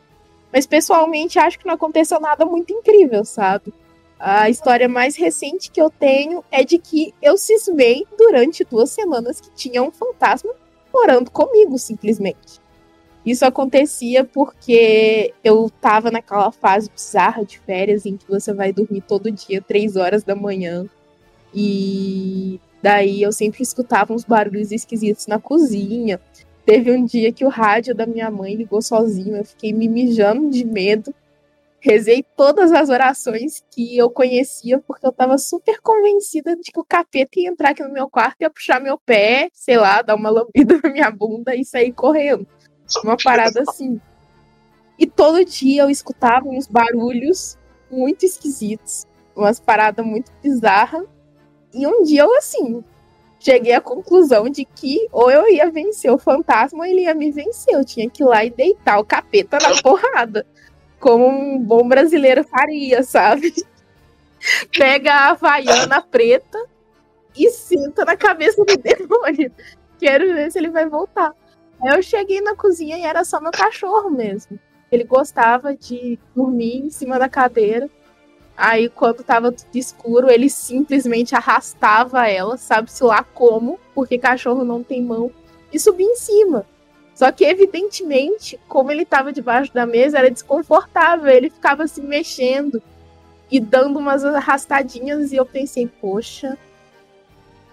[0.51, 3.71] Mas pessoalmente acho que não aconteceu nada muito incrível, sabe?
[4.19, 9.39] A história mais recente que eu tenho é de que eu cismei durante duas semanas
[9.39, 10.51] que tinha um fantasma
[10.91, 12.59] morando comigo, simplesmente.
[13.25, 19.01] Isso acontecia porque eu tava naquela fase bizarra de férias em que você vai dormir
[19.01, 20.85] todo dia, três horas da manhã.
[21.53, 26.19] E daí eu sempre escutava uns barulhos esquisitos na cozinha.
[26.65, 30.49] Teve um dia que o rádio da minha mãe ligou sozinho, eu fiquei me mijando
[30.49, 31.13] de medo.
[31.81, 36.83] Rezei todas as orações que eu conhecia, porque eu tava super convencida de que o
[36.83, 40.29] capeta ia entrar aqui no meu quarto, ia puxar meu pé, sei lá, dar uma
[40.29, 42.45] lambida na minha bunda e sair correndo.
[43.03, 43.99] Uma parada assim.
[44.97, 47.57] E todo dia eu escutava uns barulhos
[47.89, 51.05] muito esquisitos, umas paradas muito bizarras.
[51.73, 52.83] E um dia eu, assim,
[53.39, 57.31] cheguei à conclusão de que ou eu ia vencer o fantasma ou ele ia me
[57.31, 57.73] vencer.
[57.73, 60.45] Eu tinha que ir lá e deitar o capeta na porrada.
[60.99, 63.53] Como um bom brasileiro faria, sabe?
[64.77, 66.59] Pega a havaiana preta
[67.37, 69.51] e senta na cabeça do demônio.
[69.97, 71.33] Quero ver se ele vai voltar.
[71.83, 74.59] Eu cheguei na cozinha e era só meu cachorro mesmo.
[74.91, 77.89] Ele gostava de dormir em cima da cadeira.
[78.57, 84.83] Aí, quando tava tudo escuro, ele simplesmente arrastava ela, sabe-se lá como, porque cachorro não
[84.83, 85.31] tem mão.
[85.71, 86.65] e subir em cima.
[87.13, 91.27] Só que, evidentemente, como ele estava debaixo da mesa, era desconfortável.
[91.27, 92.81] Ele ficava se mexendo
[93.51, 95.31] e dando umas arrastadinhas.
[95.31, 96.57] E eu pensei, poxa,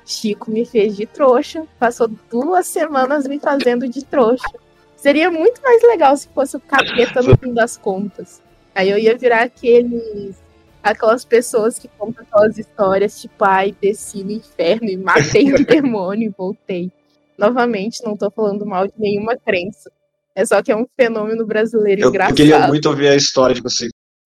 [0.06, 1.66] Chico me fez de trouxa.
[1.78, 4.48] Passou duas semanas me fazendo de trouxa.
[4.96, 8.40] Seria muito mais legal se fosse o capeta no fim das contas.
[8.74, 10.36] Aí eu ia virar aqueles
[10.82, 16.28] aquelas pessoas que contam aquelas histórias, tipo, ai, desci no inferno e matei um demônio
[16.28, 16.92] e voltei.
[17.36, 19.90] Novamente, não tô falando mal de nenhuma crença.
[20.34, 22.32] É só que é um fenômeno brasileiro eu, engraçado.
[22.32, 23.88] Eu queria muito ouvir a história de você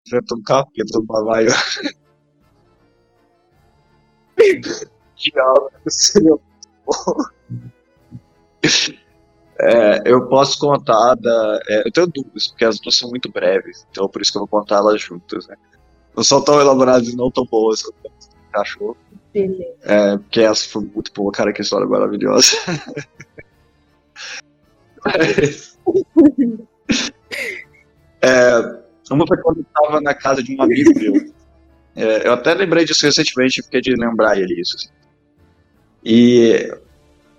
[0.05, 1.51] enfrentou um capeta do Bavaio.
[5.21, 6.37] Diabo, seria
[9.59, 11.59] é, eu posso contar da.
[11.67, 14.41] É, eu tenho dúvidas, porque as duas são muito breves, então por isso que eu
[14.41, 15.55] vou contar elas juntas, né?
[16.15, 18.97] Não são tão elaboradas e não tão boas quanto o cachorro.
[19.33, 19.75] Beleza.
[19.83, 22.57] É, porque essa foi muito boa, cara, que história maravilhosa.
[25.05, 25.77] Mas...
[28.21, 28.81] é,
[29.11, 31.31] uma foi quando eu estava na casa de um amigo meu.
[31.95, 34.75] É, eu até lembrei disso recentemente, fiquei de lembrar ele isso.
[34.75, 34.89] Assim.
[36.03, 36.75] E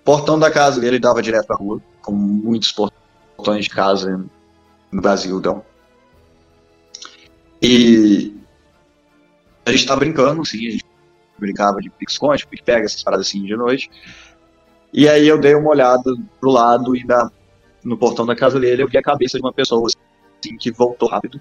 [0.05, 4.25] portão da casa dele dava direto pra rua, como muitos portões de casa
[4.91, 5.65] no Brasil dão.
[7.61, 8.35] E
[9.65, 10.85] a gente tava brincando, assim, a gente
[11.39, 13.91] brincava de pique-esconde, pique-pega, essas paradas assim de noite.
[14.93, 17.31] E aí eu dei uma olhada pro lado e na,
[17.83, 21.09] no portão da casa dele eu vi a cabeça de uma pessoa assim, que voltou
[21.09, 21.41] rápido.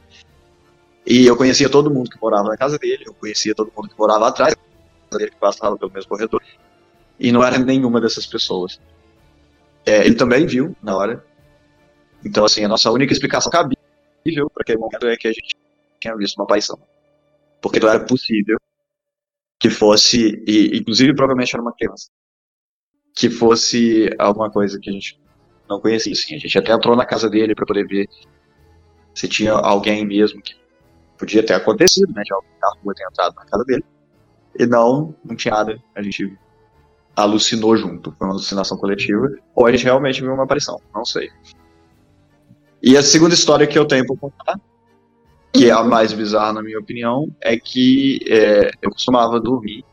[1.06, 3.98] E eu conhecia todo mundo que morava na casa dele, eu conhecia todo mundo que
[3.98, 4.56] morava atrás
[5.12, 6.42] dele, que passava pelo mesmo corredor.
[7.22, 8.82] E não era nenhuma dessas pessoas.
[9.86, 11.24] É, ele também viu na hora.
[12.26, 15.56] Então, assim, a nossa única explicação cabível para aquele momento é que a gente
[16.00, 16.80] tinha visto uma aparição.
[17.62, 18.58] Porque não era possível
[19.60, 22.10] que fosse, e inclusive provavelmente era uma criança,
[23.16, 25.22] que fosse alguma coisa que a gente
[25.70, 26.14] não conhecia.
[26.14, 26.36] Assim.
[26.36, 28.10] A gente até entrou na casa dele para poder ver
[29.14, 30.56] se tinha alguém mesmo que
[31.20, 32.24] podia ter acontecido, né?
[32.24, 33.86] De alguém da rua ter entrado na casa dele.
[34.58, 35.80] E não, não tinha nada.
[35.94, 36.36] A gente
[37.16, 38.14] alucinou junto.
[38.18, 39.30] Foi uma alucinação coletiva.
[39.56, 40.80] Ou a gente realmente viu uma aparição.
[40.94, 41.30] Não sei.
[42.82, 44.60] E a segunda história que eu tenho para contar
[45.52, 49.84] que é a mais bizarra na minha opinião, é que é, eu costumava dormir.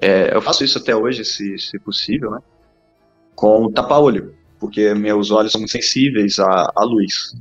[0.00, 2.38] É, eu faço isso até hoje, se, se possível, né?
[3.34, 7.34] Com tapa-olho, porque meus olhos são muito sensíveis à, à luz.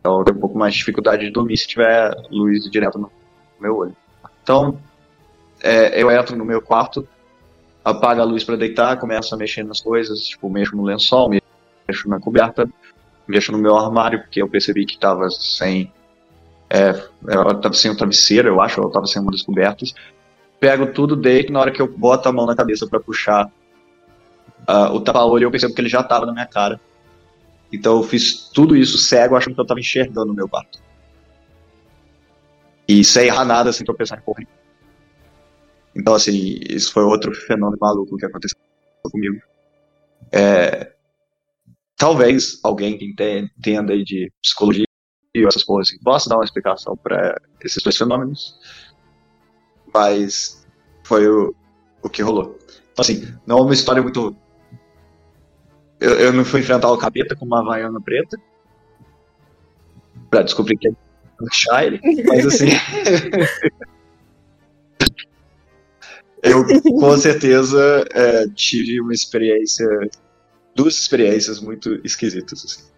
[0.00, 3.10] Então eu tenho um pouco mais de dificuldade de dormir se tiver luz direto no
[3.60, 3.96] meu olho.
[4.42, 4.78] Então,
[5.62, 7.06] é, eu entro no meu quarto,
[7.86, 12.08] apago a luz para deitar, começo a mexer nas coisas, tipo, mexo no lençol, mexo
[12.08, 12.68] na coberta,
[13.28, 15.92] mexo no meu armário, porque eu percebi que estava sem
[16.68, 19.94] é, ela estava sem o travesseiro, eu acho, ela estava sem uma das cobertas.
[20.58, 24.92] Pego tudo, deito, na hora que eu boto a mão na cabeça para puxar uh,
[24.92, 26.80] o tapa-olho, eu percebo que ele já estava na minha cara.
[27.72, 30.80] Então eu fiz tudo isso cego, achando que eu estava enxergando o meu quarto.
[32.88, 34.48] E sem errar nada, sem tropeçar em correr.
[35.96, 38.58] Então, assim, isso foi outro fenômeno maluco que aconteceu
[39.02, 39.40] comigo.
[40.30, 40.92] É,
[41.96, 44.84] talvez alguém que entenda aí de psicologia
[45.34, 46.02] e essas coisas assim.
[46.02, 48.58] Posso dar uma explicação para esses dois fenômenos,
[49.92, 50.66] mas
[51.02, 51.54] foi o,
[52.02, 52.58] o que rolou.
[52.92, 54.36] Então, assim, não é uma história muito.
[55.98, 58.38] Eu, eu não fui enfrentar o capeta com uma vaiana preta
[60.28, 60.92] para descobrir que é
[61.50, 62.68] Shire, mas assim.
[66.42, 66.64] eu
[66.98, 69.86] com certeza é, tive uma experiência,
[70.74, 72.64] duas experiências muito esquisitas.
[72.64, 72.90] Assim.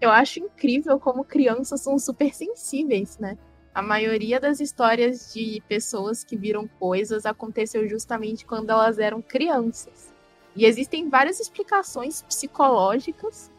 [0.00, 3.38] Eu acho incrível como crianças são super sensíveis, né?
[3.74, 10.12] A maioria das histórias de pessoas que viram coisas aconteceu justamente quando elas eram crianças.
[10.54, 13.50] E existem várias explicações psicológicas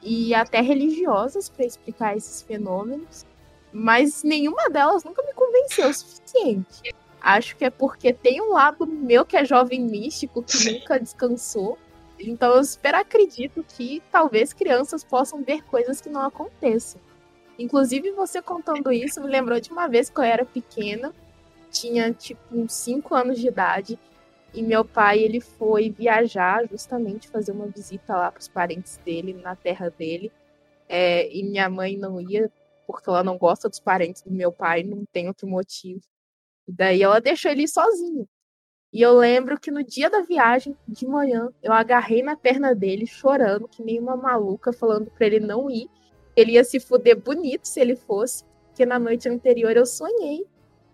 [0.00, 3.26] e até religiosas para explicar esses fenômenos,
[3.72, 6.94] mas nenhuma delas nunca me convenceu o suficiente.
[7.26, 11.76] Acho que é porque tem um lado meu que é jovem místico que nunca descansou
[12.18, 17.00] então eu super acredito que talvez crianças possam ver coisas que não aconteçam.
[17.58, 21.12] Inclusive, você contando isso me lembrou de uma vez que eu era pequena,
[21.70, 23.98] tinha tipo uns 5 anos de idade,
[24.54, 29.34] e meu pai ele foi viajar justamente fazer uma visita lá para os parentes dele
[29.34, 30.32] na terra dele.
[30.88, 32.50] É, e minha mãe não ia
[32.86, 36.00] porque ela não gosta dos parentes do meu pai, não tem outro motivo.
[36.68, 38.28] E daí ela deixou ele sozinho.
[38.92, 43.06] E eu lembro que no dia da viagem, de manhã, eu agarrei na perna dele,
[43.06, 45.88] chorando, que nem uma maluca, falando para ele não ir.
[46.36, 50.46] Ele ia se fuder bonito se ele fosse, porque na noite anterior eu sonhei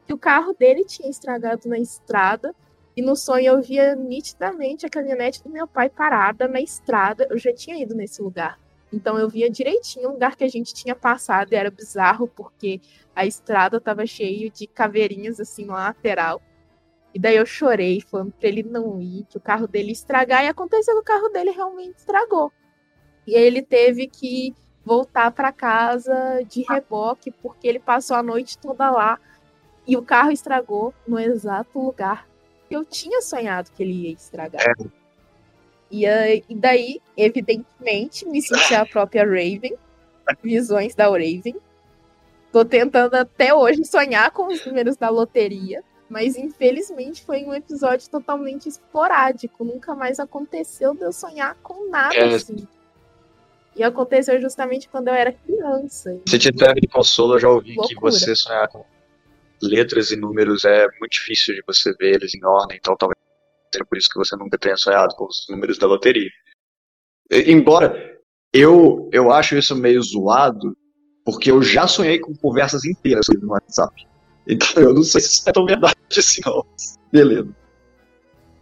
[0.07, 2.55] que o carro dele tinha estragado na estrada
[2.97, 7.27] E no sonho eu via nitidamente a caminhonete do meu pai parada na estrada.
[7.31, 8.59] Eu já tinha ido nesse lugar.
[8.93, 12.81] Então eu via direitinho o lugar que a gente tinha passado e era bizarro porque
[13.15, 16.43] a estrada estava cheia de caveirinhas assim na lateral.
[17.15, 20.45] E daí eu chorei, falando pra ele não ir, que o carro dele estragar.
[20.45, 22.51] E aconteceu que o carro dele realmente estragou.
[23.27, 28.59] E aí ele teve que voltar para casa de reboque, porque ele passou a noite
[28.59, 29.19] toda lá.
[29.87, 32.27] E o carro estragou no exato lugar
[32.69, 34.63] que eu tinha sonhado que ele ia estragar.
[34.63, 35.02] É.
[35.93, 36.07] E,
[36.49, 39.77] e daí, evidentemente, me senti a própria Raven.
[40.43, 41.55] Visões da Raven.
[42.51, 45.85] Tô tentando até hoje sonhar com os números da loteria.
[46.09, 49.65] Mas infelizmente foi um episódio totalmente esporádico.
[49.65, 52.35] Nunca mais aconteceu de eu sonhar com nada é.
[52.35, 52.67] assim.
[53.75, 56.21] E aconteceu justamente quando eu era criança.
[56.29, 57.89] Se te serve de consolo, eu já ouvi Loucura.
[57.89, 58.85] que você sonhar com
[59.63, 63.22] letras e números é muito difícil de você ver eles em ordem, então talvez
[63.73, 66.31] seja por isso que você nunca tenha sonhado com os números da loteria.
[67.31, 68.13] Embora
[68.53, 70.77] eu, eu acho isso meio zoado,
[71.25, 74.07] porque eu já sonhei com conversas inteiras no WhatsApp.
[74.47, 76.65] Então eu não sei se isso é tão verdade assim, não.
[77.13, 77.49] Beleza.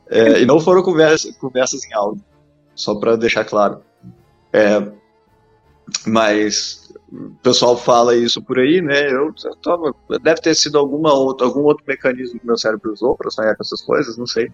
[0.08, 2.24] É, e não foram conversas, conversas em áudio,
[2.74, 3.82] só para deixar claro.
[4.52, 4.92] É,
[6.06, 9.06] mas o pessoal fala isso por aí, né?
[9.06, 13.16] Eu, eu tava, deve ter sido alguma outra, algum outro mecanismo que meu cérebro usou
[13.16, 14.50] para sonhar com essas coisas, não sei.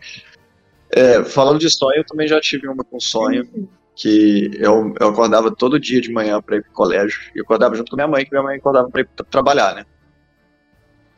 [0.91, 3.49] É, falando de sonho, eu também já tive uma com sonho
[3.95, 7.19] que eu, eu acordava todo dia de manhã para ir pro colégio.
[7.35, 9.87] E eu acordava junto com minha mãe, que minha mãe acordava para ir trabalhar, né?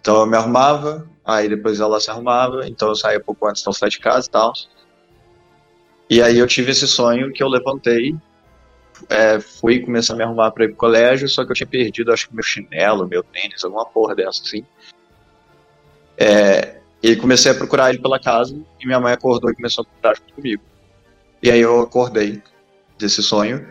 [0.01, 3.73] Então eu me arrumava, aí depois ela se arrumava, então eu saía pouco antes, então
[3.73, 4.53] sair de casa e tal.
[6.09, 8.17] E aí eu tive esse sonho que eu levantei,
[9.11, 12.13] é, fui começar a me arrumar para ir pro colégio, só que eu tinha perdido,
[12.13, 14.65] acho que meu chinelo, meu tênis, alguma porra dessa assim.
[16.17, 19.87] É, e comecei a procurar ele pela casa e minha mãe acordou e começou a
[19.87, 20.63] procurar junto comigo.
[21.43, 22.43] E aí eu acordei
[22.99, 23.67] desse sonho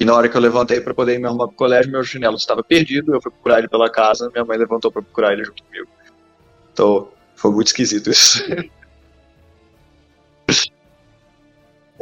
[0.00, 2.62] e na hora que eu levantei para poder me arrumar pro colégio, meu chinelo estava
[2.64, 5.88] perdido, eu fui procurar ele pela casa, minha mãe levantou para procurar ele junto comigo.
[6.72, 8.42] Então, foi muito esquisito isso.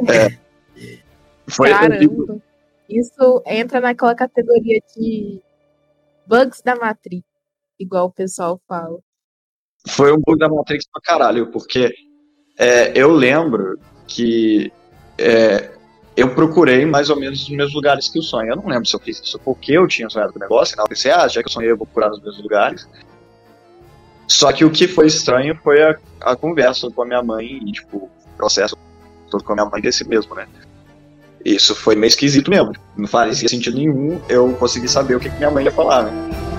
[0.09, 0.37] é.
[1.47, 2.41] Foi Caramba.
[2.89, 5.41] Isso entra naquela categoria de
[6.25, 7.23] bugs da Matrix,
[7.79, 8.99] igual o pessoal fala
[9.87, 11.93] foi um bug da Matrix pra caralho, porque
[12.57, 14.71] é, eu lembro que
[15.17, 15.71] é,
[16.15, 18.49] eu procurei mais ou menos os mesmos lugares que o sonho.
[18.49, 20.83] Eu não lembro se eu fiz isso porque eu tinha sonhado com o negócio, não.
[20.83, 22.87] Eu pensei, ah, já que eu sonhei, eu vou procurar nos mesmos lugares.
[24.27, 27.71] Só que o que foi estranho foi a, a conversa com a minha mãe e,
[27.71, 28.77] tipo, o processo
[29.29, 30.47] todo com a minha mãe desse mesmo, né?
[31.43, 32.73] Isso foi meio esquisito mesmo.
[32.95, 36.50] Não fazia sentido nenhum eu conseguir saber o que, que minha mãe ia falar, né?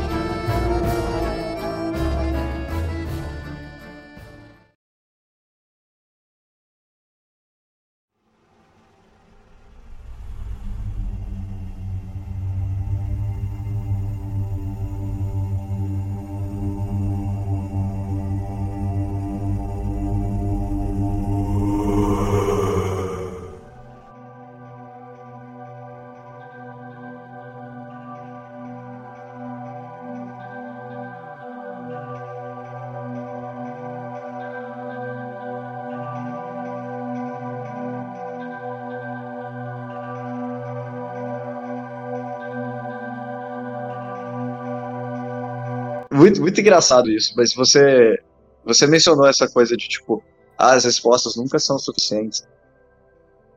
[46.22, 48.16] Muito, muito engraçado isso, mas você,
[48.64, 50.22] você mencionou essa coisa de tipo,
[50.56, 52.46] ah, as respostas nunca são suficientes.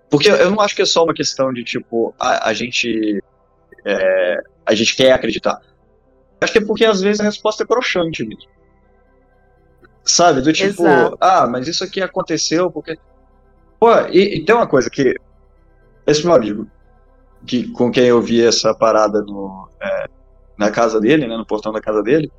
[0.10, 3.24] Porque eu não acho que é só uma questão de tipo, a, a gente.
[3.86, 5.62] É, a gente quer acreditar.
[6.42, 8.50] Acho que é porque às vezes a resposta é broxante mesmo.
[10.04, 10.42] Sabe?
[10.42, 11.18] Do tipo, Exato.
[11.22, 12.98] ah, mas isso aqui aconteceu porque.
[13.80, 15.16] Pô, e, e, tem uma coisa que.
[16.08, 16.68] Esse meu amigo,
[17.46, 20.08] que, com quem eu vi essa parada no, é,
[20.58, 22.32] na casa dele, né, no portão da casa dele,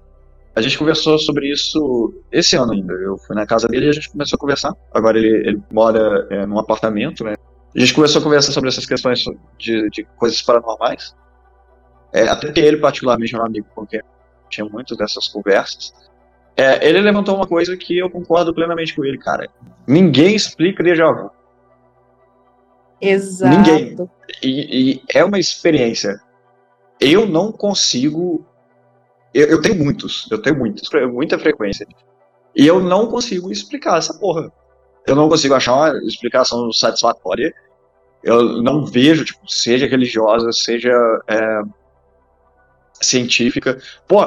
[0.57, 2.95] a gente conversou sobre isso esse ano ainda.
[2.95, 4.75] Eu fui na casa dele e a gente começou a conversar.
[4.93, 7.35] Agora ele, ele mora é, num apartamento, né?
[7.75, 9.23] A gente começou a conversar sobre essas questões
[9.59, 11.15] de, de coisas paranormais.
[12.11, 14.01] É, até que ele, particularmente, é um amigo com quem
[14.49, 15.93] tinha muitas dessas conversas.
[16.57, 19.51] É, ele levantou uma coisa que eu concordo plenamente com ele, cara.
[19.87, 21.31] Ninguém explica déjà vu.
[22.99, 23.55] Exato.
[23.55, 23.95] Ninguém.
[24.43, 26.19] E, e é uma experiência.
[26.99, 28.43] Eu não consigo
[29.37, 31.87] eu, eu, tenho muitos, eu tenho muitos, muita frequência.
[32.55, 34.51] E eu não consigo explicar essa porra.
[35.07, 37.55] Eu não consigo achar uma explicação satisfatória.
[38.23, 40.91] Eu não vejo, tipo, seja religiosa, seja
[41.29, 41.63] é,
[43.01, 43.79] científica.
[44.09, 44.25] Pô,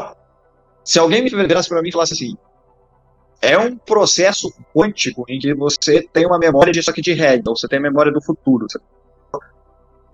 [0.83, 2.37] se alguém me virasse pra mim e falasse assim:
[3.41, 7.55] é um processo quântico em que você tem uma memória disso aqui de ré, então
[7.55, 8.67] você tem a memória do futuro.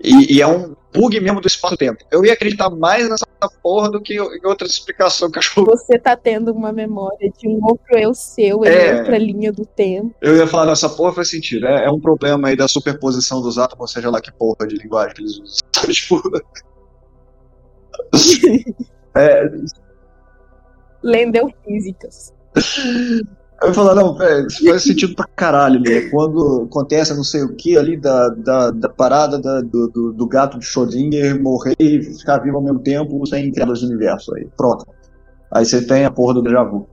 [0.03, 2.03] E, e, é um bug mesmo do espaço-tempo.
[2.11, 3.25] Eu ia acreditar mais nessa
[3.61, 7.59] porra do que em outra explicação que eu Você tá tendo uma memória de um
[7.63, 10.13] outro eu seu é, em outra linha do tempo.
[10.21, 11.65] Eu ia falar, nessa porra faz sentido.
[11.65, 15.15] É, é, um problema aí da superposição dos átomos, seja lá que porra de linguagem
[15.15, 15.67] que eles usam.
[15.91, 16.21] tipo.
[19.15, 19.49] é.
[21.01, 22.33] Lendeu físicas.
[23.61, 26.01] Eu ia falar, não, velho, isso faz sentido pra caralho, né?
[26.09, 30.27] Quando acontece não sei o que ali da, da, da parada da, do, do, do,
[30.27, 34.47] gato de Schrödinger morrer e ficar vivo ao mesmo tempo sem quedas de universo aí.
[34.57, 34.85] Pronto.
[35.51, 36.87] Aí você tem a porra do déjà vu.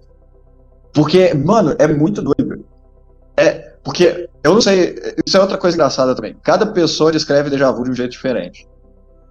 [0.94, 2.64] Porque, mano, é muito doido.
[3.36, 4.94] É, porque, eu não sei,
[5.26, 6.36] isso é outra coisa engraçada também.
[6.42, 8.68] Cada pessoa descreve déjà vu de um jeito diferente.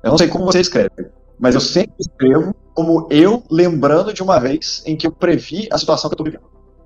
[0.04, 1.10] Eu não sei como você escreve,
[1.40, 5.78] mas eu sempre escrevo como eu lembrando de uma vez em que eu previ a
[5.78, 6.44] situação que eu tô vivendo.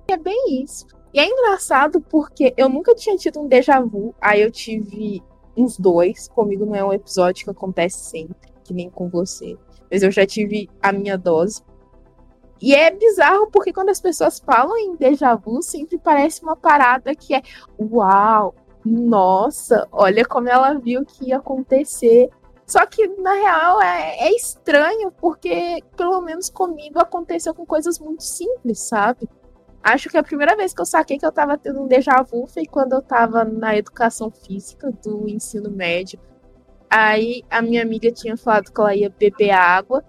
[0.08, 0.86] É bem isso.
[1.12, 5.22] E é engraçado porque eu nunca tinha tido um déjà vu, aí eu tive
[5.56, 6.28] uns dois.
[6.28, 9.56] Comigo não é um episódio que acontece sempre, que nem com você.
[9.90, 11.62] Mas eu já tive a minha dose.
[12.60, 17.14] E é bizarro porque quando as pessoas falam em déjà vu, sempre parece uma parada
[17.14, 17.42] que é
[17.78, 18.54] uau,
[18.84, 22.30] nossa, olha como ela viu que ia acontecer.
[22.66, 28.24] Só que, na real, é, é estranho, porque, pelo menos comigo, aconteceu com coisas muito
[28.24, 29.28] simples, sabe?
[29.86, 32.44] Acho que a primeira vez que eu saquei que eu tava tendo um déjà vu
[32.48, 36.18] foi quando eu tava na educação física do ensino médio.
[36.90, 40.02] Aí a minha amiga tinha falado que ela ia beber água.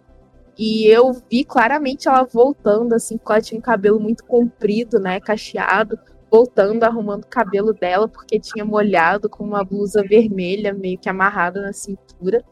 [0.57, 5.19] E eu vi claramente ela voltando, assim, porque ela tinha um cabelo muito comprido, né?
[5.19, 5.99] Cacheado,
[6.31, 11.61] voltando, arrumando o cabelo dela, porque tinha molhado com uma blusa vermelha, meio que amarrada
[11.61, 12.43] na cintura.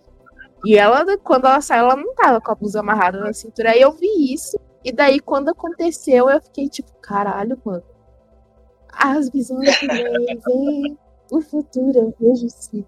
[0.64, 3.72] E ela, quando ela saiu, ela não tava com a blusa amarrada na cintura.
[3.72, 4.60] Aí eu vi isso.
[4.86, 7.84] E daí, quando aconteceu, eu fiquei tipo, caralho, mano.
[8.88, 11.00] As visões que vem, vem
[11.32, 12.86] o futuro, eu vejo sim.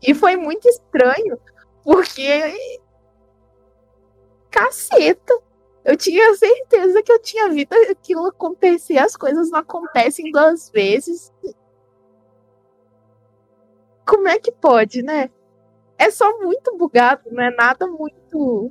[0.00, 1.38] e foi muito estranho,
[1.84, 2.26] porque.
[4.50, 5.38] Caceta!
[5.84, 11.30] Eu tinha certeza que eu tinha visto aquilo acontecer, as coisas não acontecem duas vezes.
[14.06, 15.30] Como é que pode, né?
[15.98, 18.70] É só muito bugado, não é nada muito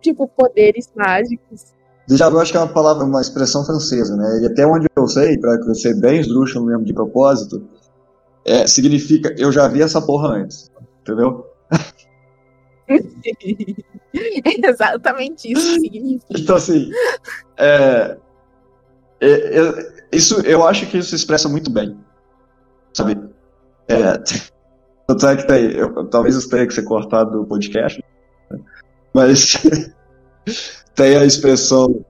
[0.00, 1.72] tipo poderes mágicos.
[2.06, 4.40] Déjà vu acho que é uma palavra, uma expressão francesa, né?
[4.42, 7.68] E até onde eu sei, para ser bem esdrúxulo mesmo de propósito,
[8.44, 10.70] é, significa eu já vi essa porra antes,
[11.02, 11.46] entendeu?
[12.88, 12.96] é
[14.68, 16.40] exatamente isso que significa.
[16.40, 16.90] Então, assim,
[17.58, 18.16] é,
[19.20, 21.98] é, é, isso, eu acho que isso expressa muito bem,
[22.94, 23.18] sabe?
[23.86, 24.18] É,
[25.08, 28.04] tanto é que tem, eu, talvez isso tenha que ser cortado do podcast,
[28.50, 28.60] né?
[29.14, 29.54] mas
[30.94, 32.04] tem a expressão.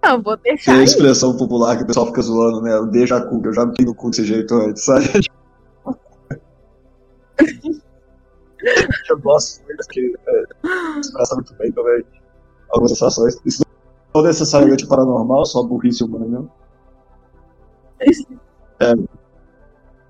[0.00, 0.72] Não, vou deixar.
[0.72, 2.76] Tem a expressão popular que o pessoal fica zoando, né?
[2.76, 5.06] O déjà cu, eu já me no cu desse jeito antes, sabe?
[9.10, 12.04] eu gosto muito que é, expressa muito bem também
[12.70, 13.40] algumas sensações.
[13.44, 13.64] Isso
[14.14, 16.50] não é necessariamente paranormal, só burrice humana mesmo.
[18.80, 18.94] É,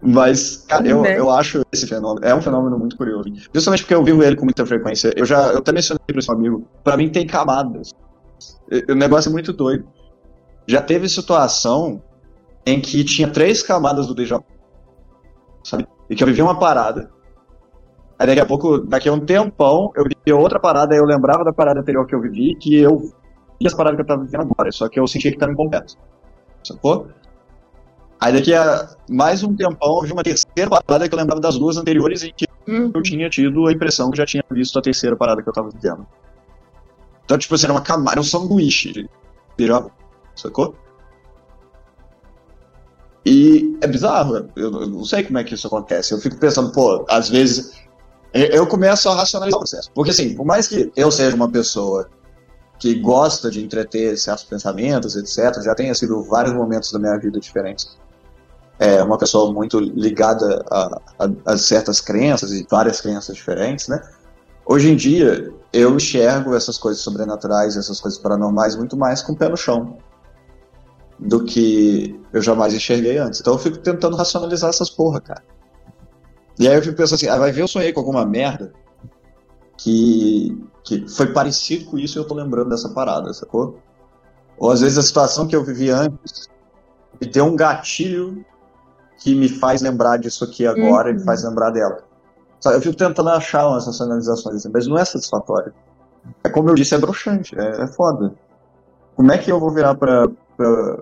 [0.02, 1.16] mas, cara, eu, né?
[1.16, 2.26] eu acho esse fenômeno.
[2.26, 3.32] É um fenômeno muito curioso.
[3.54, 5.12] Justamente porque eu vivo ele com muita frequência.
[5.16, 6.66] Eu já eu até mencionei para esse amigo.
[6.82, 7.92] Para mim tem camadas.
[8.88, 9.86] O negócio é muito doido.
[10.66, 12.02] Já teve situação
[12.66, 14.44] em que tinha três camadas do déjà vu.
[15.62, 15.86] Sabe?
[16.10, 17.08] E que eu vivia uma parada.
[18.18, 21.44] Aí daqui a pouco, daqui a um tempão, eu vivia outra parada, aí eu lembrava
[21.44, 24.42] da parada anterior que eu vivi, que eu via as paradas que eu tava vivendo
[24.42, 25.96] agora, só que eu sentia que tava incompleto.
[26.64, 27.08] Sacou?
[28.22, 31.76] Aí daqui a mais um tempão vi uma terceira parada que eu lembrava das duas
[31.76, 32.92] anteriores em que uhum.
[32.94, 35.70] eu tinha tido a impressão que já tinha visto a terceira parada que eu tava
[35.70, 36.06] vivendo.
[37.24, 39.10] Então, tipo assim, era uma camada, um sanduíche de
[40.36, 40.76] sacou?
[43.26, 46.14] E é bizarro, eu, não sei como é que isso acontece.
[46.14, 47.72] Eu fico pensando, pô, às vezes
[48.32, 49.90] eu começo a racionalizar o processo.
[49.92, 52.08] Porque assim, por mais que eu seja uma pessoa
[52.78, 57.40] que gosta de entreter certos pensamentos, etc., já tenha sido vários momentos da minha vida
[57.40, 58.00] diferentes
[58.82, 64.02] é uma pessoa muito ligada a, a, a, certas crenças e várias crenças diferentes, né?
[64.66, 69.36] Hoje em dia, eu enxergo essas coisas sobrenaturais, essas coisas paranormais muito mais com o
[69.36, 69.98] pé no chão
[71.16, 73.40] do que eu jamais enxerguei antes.
[73.40, 75.44] Então eu fico tentando racionalizar essas porra, cara.
[76.58, 78.72] E aí eu fico pensando assim, ah, vai ver eu sonhei com alguma merda
[79.76, 83.78] que, que foi parecido com isso e eu tô lembrando dessa parada, sacou?
[84.58, 86.48] Ou às vezes a situação que eu vivi antes
[87.20, 88.44] me deu um gatilho
[89.22, 91.14] que me faz lembrar disso aqui agora uhum.
[91.14, 91.98] e me faz lembrar dela.
[92.64, 95.72] Eu fico tentando achar umas racionalizações mas não é satisfatório.
[96.44, 98.34] é como eu disse, é broxante, é, é foda.
[99.16, 101.00] Como é que eu vou virar pra, pra,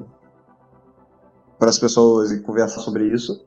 [1.69, 3.45] as pessoas e conversar sobre isso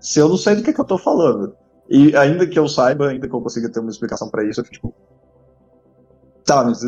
[0.00, 1.54] se eu não sei do que, é que eu tô falando?
[1.88, 4.64] E ainda que eu saiba, ainda que eu consiga ter uma explicação para isso, eu
[4.64, 4.94] fico tipo.
[6.44, 6.82] Tá, mas.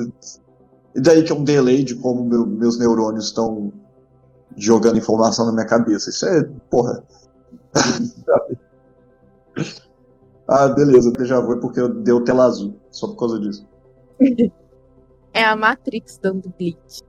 [0.95, 3.73] E daí que é um delay de como meu, meus neurônios estão
[4.57, 6.11] jogando informação na minha cabeça.
[6.11, 6.45] Isso é.
[6.71, 7.05] Porra.
[10.49, 12.75] ah, beleza, já vou porque deu tela azul.
[12.91, 13.67] Só por causa disso.
[15.33, 17.03] É a Matrix dando glitch.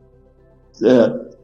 [0.84, 1.42] É.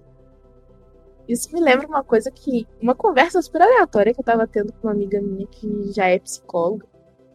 [1.27, 2.67] Isso me lembra uma coisa que.
[2.81, 6.19] Uma conversa super aleatória que eu tava tendo com uma amiga minha que já é
[6.19, 6.85] psicóloga.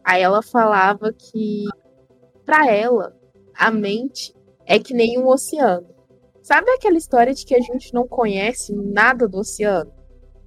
[0.03, 1.65] Aí ela falava que,
[2.45, 3.15] para ela,
[3.53, 4.33] a mente
[4.65, 5.92] é que nem um oceano.
[6.43, 9.93] Sabe aquela história de que a gente não conhece nada do oceano?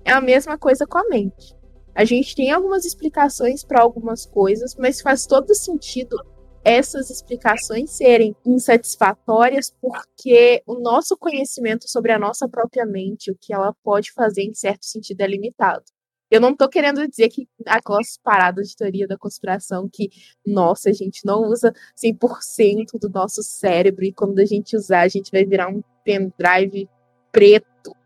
[0.05, 1.57] É a mesma coisa com a mente.
[1.95, 6.15] A gente tem algumas explicações para algumas coisas, mas faz todo sentido
[6.63, 13.55] essas explicações serem insatisfatórias porque o nosso conhecimento sobre a nossa própria mente, o que
[13.55, 15.85] ela pode fazer em certo sentido é limitado.
[16.37, 20.11] Eu não estou querendo dizer que aquelas paradas de teoria da conspiração que,
[20.47, 25.09] nossa, a gente não usa 100% do nosso cérebro e quando a gente usar, a
[25.09, 26.91] gente vai virar um pendrive
[27.33, 27.97] preto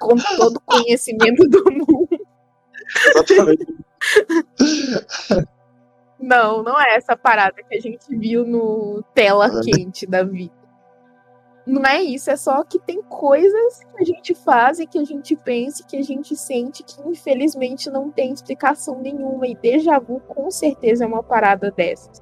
[0.00, 2.08] com todo o conhecimento do mundo.
[6.20, 10.59] Não, não é essa parada que a gente viu no tela quente da vida.
[11.70, 15.04] Não é isso, é só que tem coisas que a gente faz e que a
[15.04, 19.46] gente pensa que a gente sente que infelizmente não tem explicação nenhuma.
[19.46, 22.20] E déjà vu com certeza é uma parada dessas.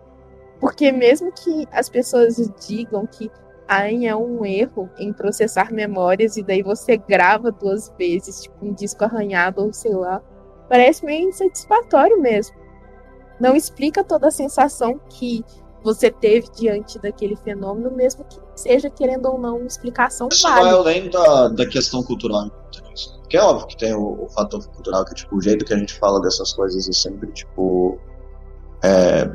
[0.60, 2.36] Porque mesmo que as pessoas
[2.66, 3.30] digam que
[3.66, 8.74] ai, é um erro em processar memórias e daí você grava duas vezes, tipo um
[8.74, 10.20] disco arranhado ou sei lá,
[10.68, 12.54] parece meio insatisfatório mesmo
[13.40, 15.44] não explica toda a sensação que
[15.88, 20.64] você teve diante daquele fenômeno, mesmo que seja, querendo ou não, uma explicação Isso válida.
[20.64, 22.50] vai além da, da questão cultural.
[23.20, 25.78] Porque é óbvio que tem o, o, fator cultural, que tipo, o jeito que a
[25.78, 27.98] gente fala dessas coisas é sempre, tipo.
[28.82, 29.26] É,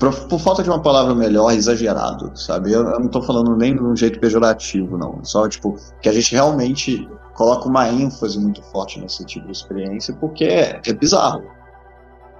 [0.00, 2.72] por, por, falta de uma palavra melhor, exagerado, sabe?
[2.72, 5.24] Eu, eu não tô falando nem de um jeito pejorativo, não.
[5.24, 10.14] Só, tipo, que a gente realmente coloca uma ênfase muito forte nesse tipo de experiência,
[10.14, 11.44] porque é, é bizarro.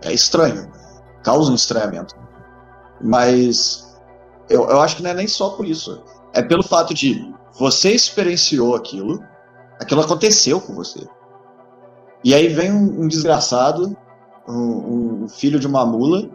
[0.03, 0.71] É estranho.
[1.23, 2.15] Causa um estranhamento.
[3.01, 3.89] Mas
[4.49, 6.03] eu, eu acho que não é nem só por isso.
[6.33, 9.23] É pelo fato de você experienciou aquilo,
[9.81, 11.07] aquilo aconteceu com você.
[12.25, 13.97] E aí vem um, um desgraçado,
[14.47, 16.29] um, um, filho de uma mula,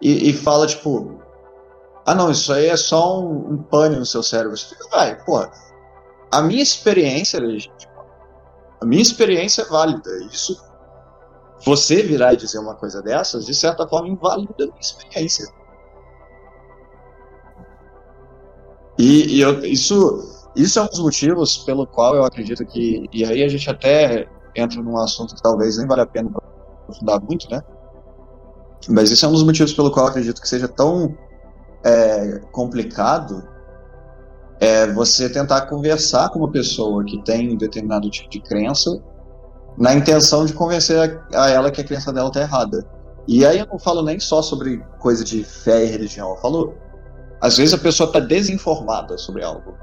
[0.00, 1.20] e, e, fala, tipo,
[2.06, 4.56] ah não, isso aí é só um, um pane no seu cérebro.
[4.56, 5.46] Você fica, vai, pô,
[6.32, 7.40] a minha experiência,
[8.80, 10.10] a minha experiência é válida.
[10.32, 10.58] Isso
[11.64, 15.46] você virar e dizer uma coisa dessas, de certa forma, invalida a minha experiência.
[18.98, 23.08] E, e eu, isso, isso é um dos motivos pelo qual eu acredito que.
[23.12, 26.30] E aí a gente até entra num assunto que talvez nem vale a pena
[26.82, 27.62] aprofundar muito, né?
[28.88, 31.16] Mas isso é um dos motivos pelo qual eu acredito que seja tão
[31.84, 33.48] é, complicado
[34.58, 39.02] é você tentar conversar com uma pessoa que tem um determinado tipo de crença
[39.78, 42.84] na intenção de convencer a, a ela que a crença dela tá errada.
[43.26, 46.74] E aí eu não falo nem só sobre coisa de fé e religião, eu falo.
[47.40, 49.74] Às vezes a pessoa está desinformada sobre algo.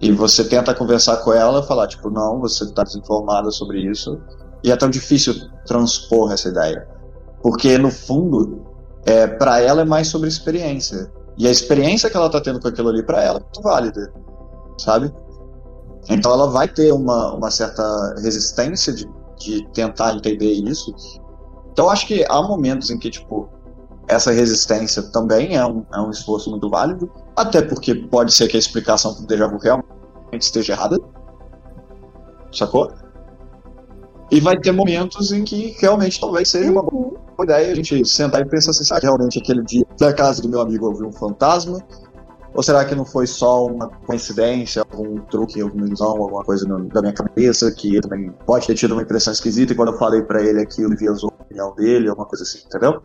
[0.00, 4.20] E você tenta conversar com ela e falar, tipo, não, você está desinformada sobre isso.
[4.62, 5.34] E é tão difícil
[5.64, 6.88] transpor essa ideia.
[7.40, 8.64] Porque, no fundo,
[9.04, 11.10] é, para ela é mais sobre experiência.
[11.38, 14.12] E a experiência que ela está tendo com aquilo ali, para ela, é muito válida.
[14.78, 15.12] Sabe?
[16.08, 20.94] Então ela vai ter uma, uma certa resistência de, de tentar entender isso.
[21.72, 23.48] Então acho que há momentos em que, tipo,
[24.08, 28.56] essa resistência também é um, é um esforço muito válido, até porque pode ser que
[28.56, 29.86] a explicação do déjà vu realmente
[30.40, 30.98] esteja errada.
[32.52, 32.92] Sacou?
[34.30, 38.40] E vai ter momentos em que realmente talvez seja uma boa ideia a gente sentar
[38.40, 41.12] e pensar assim, ah, realmente aquele dia na casa do meu amigo eu vi um
[41.12, 41.78] fantasma,
[42.54, 46.84] ou será que não foi só uma coincidência, algum truque, alguma ilusão, alguma coisa no,
[46.88, 49.98] da minha cabeça que ele também pode ter tido uma impressão esquisita e quando eu
[49.98, 53.02] falei para ele aquilo, ele viajou a opinião dele, alguma coisa assim, entendeu?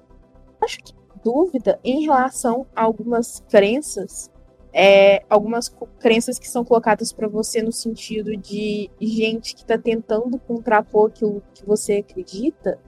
[0.61, 0.93] Acho que
[1.23, 4.29] dúvida em relação a algumas crenças,
[4.73, 10.37] é, algumas crenças que são colocadas para você no sentido de gente que está tentando
[10.39, 12.79] contrapor aquilo que você acredita,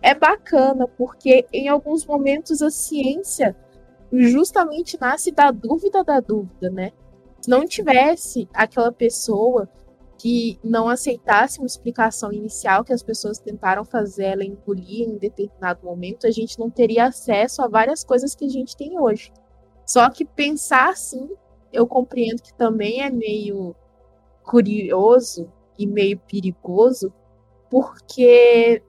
[0.00, 3.56] é bacana, porque em alguns momentos a ciência
[4.12, 6.92] justamente nasce da dúvida da dúvida, né?
[7.40, 9.68] Se não tivesse aquela pessoa
[10.18, 15.84] que não aceitasse uma explicação inicial que as pessoas tentaram fazer ela engolir em determinado
[15.84, 19.32] momento, a gente não teria acesso a várias coisas que a gente tem hoje.
[19.84, 21.28] Só que pensar assim,
[21.72, 23.74] eu compreendo que também é meio
[24.44, 27.12] curioso e meio perigoso,
[27.68, 28.80] porque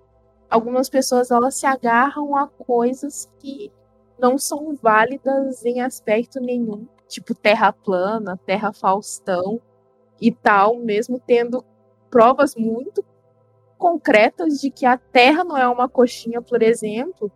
[0.49, 3.71] algumas pessoas elas se agarram a coisas que
[4.19, 9.61] não são válidas em aspecto nenhum, tipo terra plana, terra faustão
[10.21, 11.63] e tal, mesmo tendo
[12.09, 13.03] provas muito
[13.83, 17.29] concretas de que a Terra não é uma coxinha, por exemplo,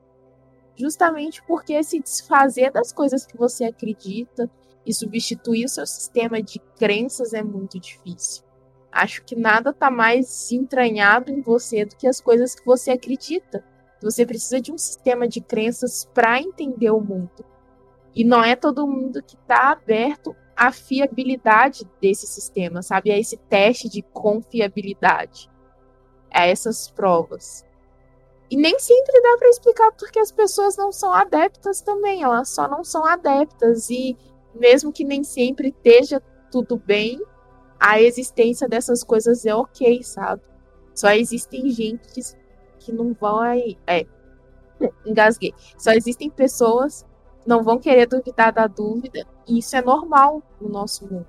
[0.77, 4.49] justamente porque se desfazer das coisas que você acredita
[4.85, 8.45] e substituir o seu sistema de crenças é muito difícil.
[8.89, 13.61] Acho que nada está mais entranhado em você do que as coisas que você acredita.
[14.01, 17.45] Você precisa de um sistema de crenças para entender o mundo.
[18.13, 23.11] E não é todo mundo que está aberto à fiabilidade desse sistema, sabe?
[23.11, 25.49] A esse teste de confiabilidade
[26.31, 27.65] a essas provas.
[28.49, 32.67] E nem sempre dá para explicar porque as pessoas não são adeptas também, elas só
[32.67, 34.17] não são adeptas e
[34.55, 37.21] mesmo que nem sempre esteja tudo bem,
[37.79, 40.41] a existência dessas coisas é ok, sabe?
[40.95, 42.19] Só existem gente
[42.87, 43.77] que não vai.
[43.85, 44.05] É.
[45.05, 45.53] Engasguei.
[45.77, 47.05] Só existem pessoas
[47.41, 51.27] que não vão querer duvidar da dúvida, e isso é normal no nosso mundo.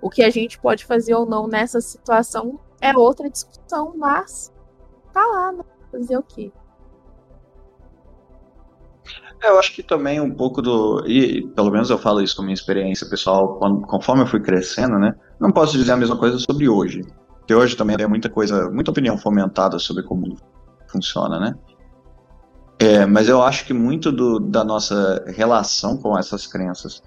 [0.00, 4.52] O que a gente pode fazer ou não nessa situação é outra discussão, mas
[5.12, 5.64] tá lá, né?
[5.90, 6.52] Fazer o quê?
[9.42, 11.04] É, eu acho que também um pouco do.
[11.06, 14.98] E pelo menos eu falo isso com minha experiência pessoal, quando, conforme eu fui crescendo,
[14.98, 15.12] né?
[15.40, 17.02] Não posso dizer a mesma coisa sobre hoje.
[17.38, 20.36] Porque hoje também tem muita coisa, muita opinião fomentada sobre como
[20.92, 21.54] funciona, né?
[22.78, 27.02] É, mas eu acho que muito do, da nossa relação com essas crenças,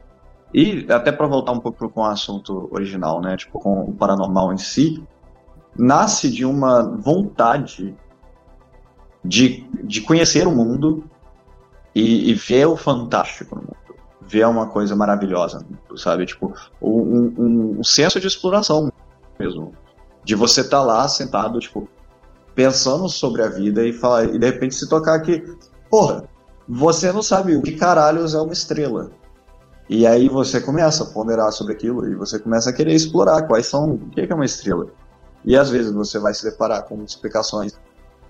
[0.53, 3.35] e até para voltar um pouco com o assunto original, né?
[3.35, 5.03] Tipo, com o paranormal em si,
[5.77, 7.93] nasce de uma vontade
[9.23, 11.03] de, de conhecer o mundo
[11.93, 13.75] e, e ver o fantástico no mundo.
[14.21, 15.65] Ver uma coisa maravilhosa,
[15.97, 16.25] sabe?
[16.25, 18.91] Tipo, um, um, um senso de exploração
[19.37, 19.73] mesmo.
[20.23, 21.87] De você estar tá lá sentado, tipo,
[22.55, 25.43] pensando sobre a vida e falar, e de repente se tocar que,
[25.89, 26.23] porra,
[26.67, 29.11] você não sabe o que caralhos é uma estrela.
[29.87, 33.67] E aí você começa a ponderar sobre aquilo e você começa a querer explorar quais
[33.67, 34.87] são, o que é uma estrela.
[35.43, 37.77] E às vezes você vai se deparar com explicações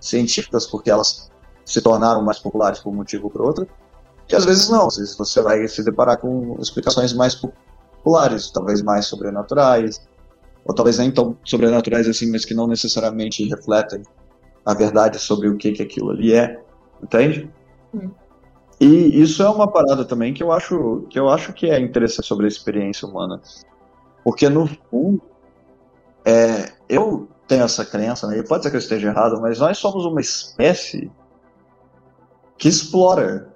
[0.02, 1.32] científicas, porque elas
[1.64, 3.68] se tornaram mais populares por um motivo ou por outro,
[4.30, 4.88] e às vezes não.
[4.88, 10.02] Às vezes você vai se deparar com explicações mais populares, talvez mais sobrenaturais,
[10.66, 14.01] ou talvez nem tão sobrenaturais assim, mas que não necessariamente refletem
[14.66, 16.59] a verdade sobre o que, que aquilo ali é,
[17.01, 17.49] entende?
[17.93, 18.09] Hum.
[18.80, 22.28] E isso é uma parada também que eu acho que eu acho que é interessante
[22.28, 23.39] sobre a experiência humana,
[24.24, 25.22] porque no fundo
[26.26, 28.41] é, eu tenho essa crença, né?
[28.43, 31.11] pode ser que eu esteja errado, mas nós somos uma espécie
[32.57, 33.53] que explora,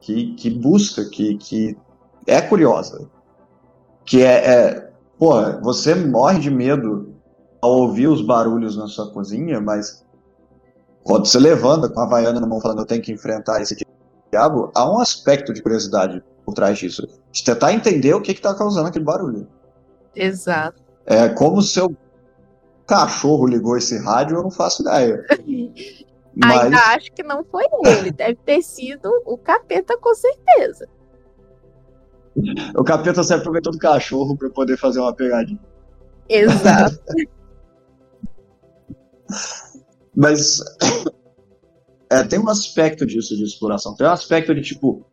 [0.00, 1.76] que, que busca, que, que
[2.26, 3.08] é curiosa.
[4.04, 4.89] Que é, é.
[5.20, 7.14] Porra, você morre de medo
[7.60, 10.02] ao ouvir os barulhos na sua cozinha, mas
[11.04, 13.76] quando você levanta com a vaiana na mão falando eu tenho que enfrentar esse
[14.32, 17.06] diabo, há um aspecto de curiosidade por trás disso.
[17.30, 19.46] De tentar entender o que está causando aquele barulho.
[20.16, 20.82] Exato.
[21.04, 21.94] É como se eu
[22.86, 25.22] cachorro ligou esse rádio, eu não faço ideia.
[26.34, 26.60] Mas...
[26.62, 30.88] Ainda acho que não foi ele, deve ter sido o capeta com certeza.
[32.76, 35.60] O capeta se aproveitou do cachorro para poder fazer uma pegadinha.
[36.28, 36.98] Exato.
[40.14, 40.60] Mas
[42.10, 43.94] é, tem um aspecto disso de exploração.
[43.94, 45.06] Tem um aspecto de tipo,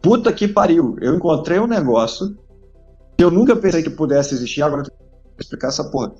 [0.00, 2.36] puta que pariu, eu encontrei um negócio
[3.16, 4.98] que eu nunca pensei que pudesse existir, agora eu tenho
[5.36, 6.12] que explicar essa porra.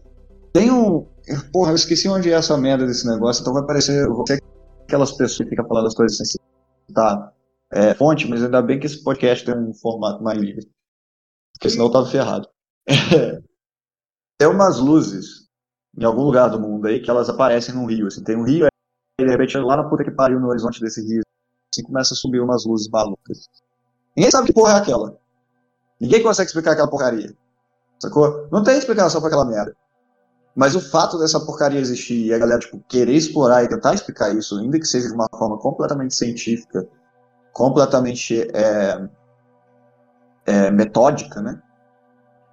[0.52, 1.06] Tem um.
[1.52, 4.38] Porra, eu esqueci onde é essa merda desse negócio, então vai parecer você
[4.82, 7.32] aquelas pessoas que ficam falando as coisas sem citar
[7.72, 10.70] é, fonte, mas ainda bem que esse podcast tem um formato mais livre.
[11.54, 12.46] Porque senão eu tava ferrado.
[14.38, 15.48] tem umas luzes
[15.96, 18.06] em algum lugar do mundo aí que elas aparecem num rio.
[18.06, 18.66] Assim, tem um rio
[19.18, 21.22] e de repente lá na puta que pariu no horizonte desse rio,
[21.72, 23.48] assim começa a subir umas luzes malucas.
[24.14, 25.16] Ninguém sabe que porra é aquela.
[25.98, 27.34] Ninguém consegue explicar aquela porcaria.
[27.98, 28.48] Sacou?
[28.50, 29.74] Não tem explicação pra aquela merda.
[30.54, 34.36] Mas o fato dessa porcaria existir e a galera tipo, querer explorar e tentar explicar
[34.36, 36.86] isso, ainda que seja de uma forma completamente científica,
[37.52, 39.08] completamente é,
[40.46, 41.60] é, metódica, né?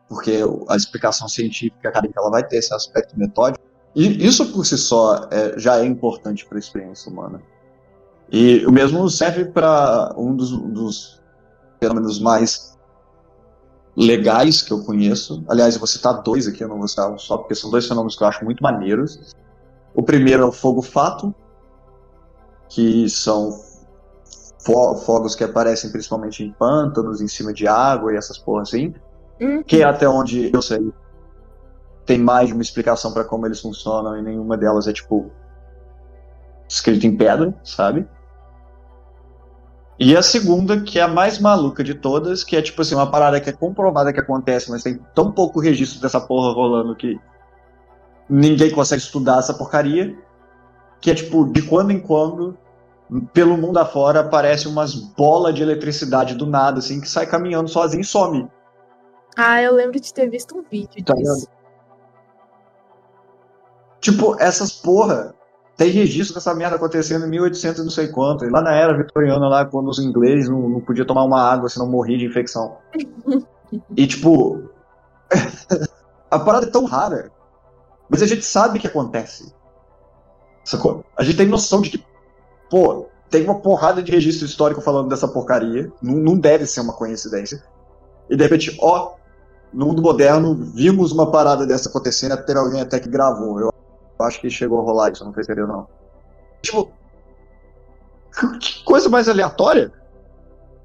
[0.08, 3.64] Porque a explicação científica acadêmica ela vai ter esse aspecto metódico.
[3.96, 7.42] E isso por si só é, já é importante para a experiência humana.
[8.32, 11.22] E o mesmo serve para um dos, dos
[11.80, 12.78] fenômenos mais
[13.96, 15.44] legais que eu conheço.
[15.48, 17.88] Aliás, eu vou citar dois aqui, eu não vou citar um só, porque são dois
[17.88, 19.36] fenômenos que eu acho muito maneiros.
[19.94, 21.34] O primeiro é o fogo fato,
[22.70, 23.60] que são
[24.60, 28.94] fogos que aparecem principalmente em pântanos, em cima de água e essas porras assim.
[29.40, 29.64] Uhum.
[29.64, 30.92] Que é até onde eu sei
[32.10, 35.30] tem mais de uma explicação para como eles funcionam e nenhuma delas é tipo
[36.68, 38.08] escrito em pedra, sabe?
[40.00, 43.12] E a segunda, que é a mais maluca de todas, que é tipo assim, uma
[43.12, 47.20] parada que é comprovada que acontece, mas tem tão pouco registro dessa porra rolando que
[48.28, 50.18] ninguém consegue estudar essa porcaria,
[51.00, 52.58] que é tipo, de quando em quando,
[53.34, 58.02] pelo mundo afora, aparece umas bolas de eletricidade do nada, assim, que sai caminhando sozinho
[58.02, 58.50] e some.
[59.36, 61.48] Ah, eu lembro de ter visto um vídeo Tá disso.
[61.48, 61.60] vendo?
[64.02, 65.34] Tipo, essas porra,
[65.76, 68.96] tem registro dessa merda acontecendo em 1800 e não sei quanto, e lá na era
[68.98, 72.78] vitoriana, lá, quando os ingleses não, não podiam tomar uma água senão morria de infecção.
[73.96, 74.70] e tipo,
[76.30, 77.32] a parada é tão rara,
[78.10, 79.54] mas a gente sabe que acontece.
[80.64, 81.04] Sacou?
[81.18, 82.06] A gente tem noção de que,
[82.70, 86.94] pô, tem uma porrada de registro histórico falando dessa porcaria, não, não deve ser uma
[86.94, 87.64] coincidência.
[88.30, 89.14] E de repente, ó,
[89.74, 93.60] no mundo moderno, vimos uma parada dessa acontecendo, teve alguém até que gravou.
[93.60, 93.74] Eu
[94.20, 95.88] acho que chegou a rolar isso, não foi não.
[96.62, 96.92] Tipo,
[98.60, 99.92] que coisa mais aleatória?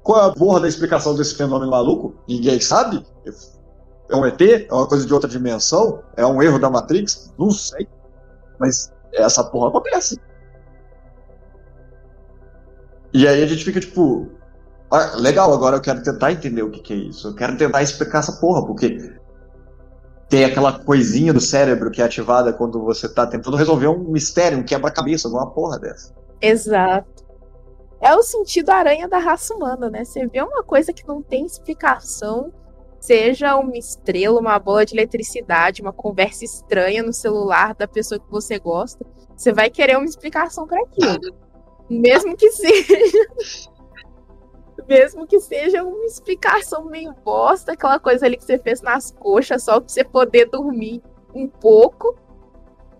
[0.03, 2.13] Qual é a porra da explicação desse fenômeno maluco?
[2.27, 3.03] Ninguém sabe?
[4.07, 4.39] É um ET?
[4.39, 6.03] É uma coisa de outra dimensão?
[6.15, 7.33] É um erro da Matrix?
[7.39, 7.87] Não sei.
[8.59, 10.19] Mas essa porra acontece.
[13.15, 14.27] E aí a gente fica tipo,
[14.91, 17.29] ah, legal, agora eu quero tentar entender o que, que é isso.
[17.29, 19.09] Eu quero tentar explicar essa porra, porque
[20.27, 24.57] tem aquela coisinha do cérebro que é ativada quando você tá tentando resolver um mistério,
[24.57, 26.13] um quebra-cabeça, alguma porra dessa.
[26.41, 27.23] Exato.
[28.01, 30.03] É o sentido aranha da raça humana, né?
[30.03, 32.51] Você vê uma coisa que não tem explicação,
[32.99, 38.29] seja uma estrela, uma bola de eletricidade, uma conversa estranha no celular da pessoa que
[38.29, 39.05] você gosta,
[39.37, 41.44] você vai querer uma explicação para aquilo.
[41.89, 42.93] Mesmo que seja.
[44.87, 49.63] Mesmo que seja uma explicação meio bosta, aquela coisa ali que você fez nas coxas
[49.63, 51.01] só pra você poder dormir
[51.33, 52.15] um pouco.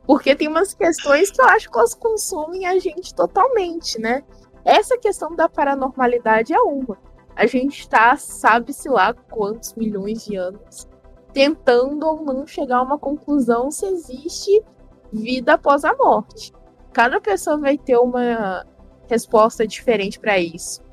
[0.06, 4.24] Porque tem umas questões que eu acho que elas consomem a gente totalmente, né?
[4.64, 6.98] Essa questão da paranormalidade é uma.
[7.36, 10.88] A gente está, sabe-se lá quantos milhões de anos,
[11.34, 14.64] tentando ou não chegar a uma conclusão se existe
[15.12, 16.54] vida após a morte.
[16.94, 18.66] Cada pessoa vai ter uma
[19.10, 20.84] resposta diferente para isso.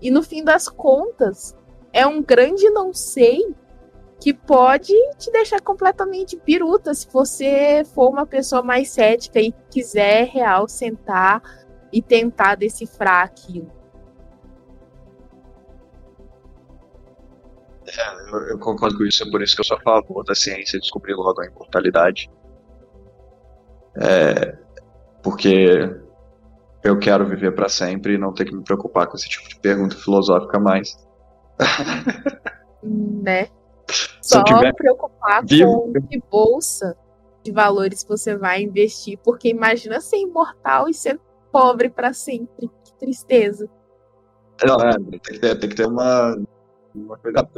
[0.00, 1.56] E no fim das contas,
[1.92, 3.54] é um grande não sei
[4.20, 10.26] que pode te deixar completamente biruta se você for uma pessoa mais cética e quiser
[10.26, 11.42] real sentar
[11.90, 13.72] e tentar decifrar aquilo.
[17.86, 20.34] É, eu, eu concordo com isso, é por isso que eu sou a favor da
[20.34, 22.30] ciência descobrir logo a imortalidade.
[23.96, 24.56] É,
[25.22, 25.98] porque
[26.82, 29.58] eu quero viver para sempre e não ter que me preocupar com esse tipo de
[29.60, 30.96] pergunta filosófica mais.
[32.82, 33.48] né?
[34.22, 36.96] Só tiver preocupar vivo- com que bolsa
[37.42, 41.18] de valores você vai investir, porque imagina ser imortal e ser
[41.50, 42.68] pobre para sempre.
[42.84, 43.68] Que tristeza.
[44.64, 46.36] Não, é, tem que ter, tem que ter uma,
[46.94, 47.48] uma coisa.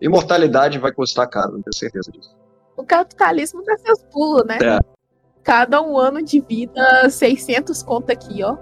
[0.00, 2.34] Imortalidade vai custar caro, não tenho certeza disso.
[2.76, 4.58] O capitalismo dá seus pulos, né?
[4.62, 4.95] É.
[5.46, 8.56] Cada um ano de vida, 600 conto aqui, ó.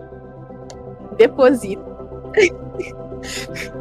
[1.16, 1.82] Deposita.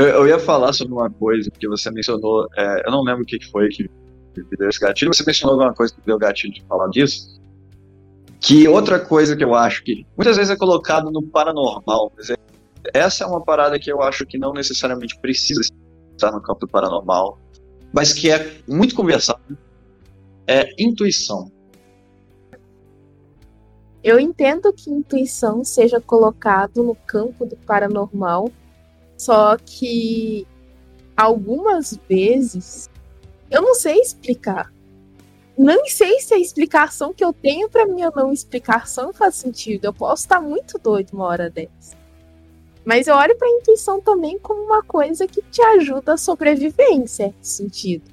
[0.00, 3.26] Eu, eu ia falar sobre uma coisa que você mencionou, é, eu não lembro o
[3.26, 3.86] que foi que
[4.56, 7.38] deu esse gatilho, você mencionou alguma coisa que deu gatilho de falar disso.
[8.40, 12.36] Que outra coisa que eu acho que muitas vezes é colocado no paranormal, mas é-
[12.94, 15.60] essa é uma parada que eu acho que não necessariamente precisa
[16.12, 17.38] estar no campo do paranormal,
[17.92, 19.58] mas que é muito conversado,
[20.46, 21.52] é intuição.
[24.02, 28.50] Eu entendo que intuição seja colocado no campo do paranormal,
[29.20, 30.46] Só que
[31.14, 32.88] algumas vezes
[33.50, 34.72] eu não sei explicar.
[35.58, 39.84] Não sei se a explicação que eu tenho para minha não explicação faz sentido.
[39.84, 41.98] Eu posso estar muito doido uma hora dessa.
[42.82, 46.88] Mas eu olho para a intuição também como uma coisa que te ajuda a sobreviver
[46.88, 48.10] em certo sentido.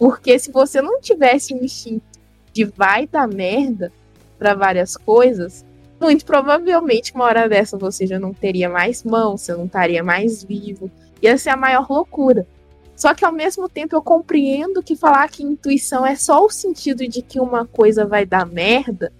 [0.00, 2.18] Porque se você não tivesse um instinto
[2.52, 3.92] de vai dar merda
[4.36, 5.64] para várias coisas,
[6.00, 10.42] muito provavelmente uma hora dessa você já não teria mais mão, você não estaria mais
[10.42, 10.90] vivo.
[11.22, 12.46] Ia ser a maior loucura.
[12.96, 17.06] Só que ao mesmo tempo eu compreendo que falar que intuição é só o sentido
[17.06, 19.12] de que uma coisa vai dar merda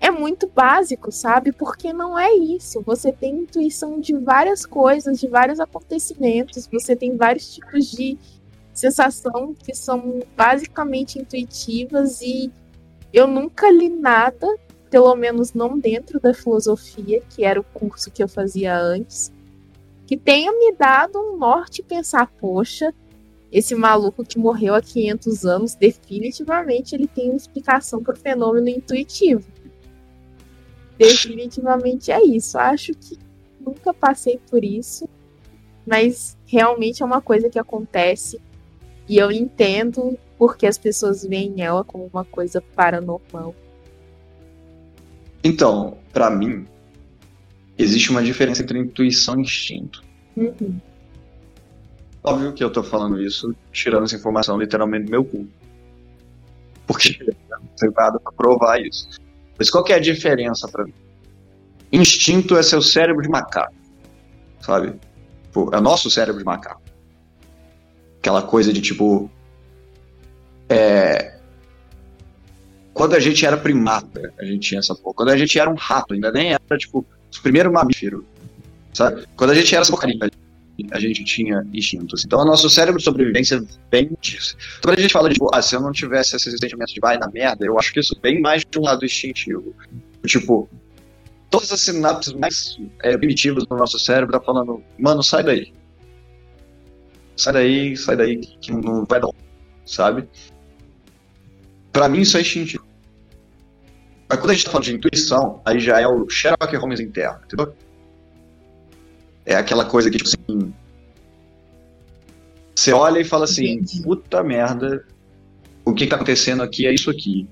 [0.00, 1.52] é muito básico, sabe?
[1.52, 2.80] Porque não é isso.
[2.82, 8.16] Você tem intuição de várias coisas, de vários acontecimentos, você tem vários tipos de
[8.72, 12.50] sensação que são basicamente intuitivas e
[13.12, 14.46] eu nunca li nada,
[14.90, 19.32] pelo menos não dentro da filosofia, que era o curso que eu fazia antes,
[20.06, 22.94] que tenha me dado um norte pensar, poxa,
[23.50, 28.68] esse maluco que morreu há 500 anos, definitivamente ele tem uma explicação para o fenômeno
[28.68, 29.46] intuitivo.
[30.98, 32.58] Definitivamente é isso.
[32.58, 33.18] Acho que
[33.60, 35.08] nunca passei por isso,
[35.86, 38.40] mas realmente é uma coisa que acontece
[39.08, 43.54] e eu entendo porque as pessoas veem ela como uma coisa paranormal.
[45.42, 46.66] Então, para mim,
[47.76, 50.02] existe uma diferença entre intuição e instinto.
[50.36, 50.80] Uhum.
[52.22, 55.48] Óbvio que eu tô falando isso tirando essa informação literalmente do meu cu.
[56.86, 57.18] Porque
[57.50, 59.08] não tenho nada pra provar isso.
[59.58, 60.94] Mas qual que é a diferença para mim?
[61.92, 63.74] Instinto é seu cérebro de macaco.
[64.60, 64.94] Sabe?
[65.52, 66.82] Pô, é nosso cérebro de macaco.
[68.18, 69.30] Aquela coisa de tipo.
[70.68, 71.37] É,
[72.98, 75.14] quando a gente era primata, a gente tinha essa porra.
[75.14, 78.26] Quando a gente era um rato, ainda nem era, tipo, o primeiro mamífero.
[78.92, 79.24] Sabe?
[79.36, 80.18] Quando a gente era essa porcaria,
[80.90, 82.24] a gente tinha instintos.
[82.24, 84.56] Então, o nosso cérebro de sobrevivência vem disso.
[84.78, 86.98] Então, quando a gente fala de, tipo, ah, se eu não tivesse esses sentimentos de
[86.98, 89.72] vai na merda, eu acho que isso vem mais de um lado instintivo.
[90.26, 90.68] Tipo,
[91.50, 95.72] todas as sinapses mais é, primitivas do nosso cérebro tá falando, mano, sai daí.
[97.36, 99.28] Sai daí, sai daí, que não vai dar,
[99.86, 100.28] sabe?
[101.92, 102.87] Pra mim, isso é instintivo.
[104.28, 107.40] Mas quando a gente tá falando de intuição, aí já é o Sherlock Holmes interno,
[107.44, 107.74] entendeu?
[109.46, 110.74] É aquela coisa que, tipo assim.
[112.74, 115.04] Você olha e fala assim: puta merda,
[115.84, 117.48] o que tá acontecendo aqui é isso aqui.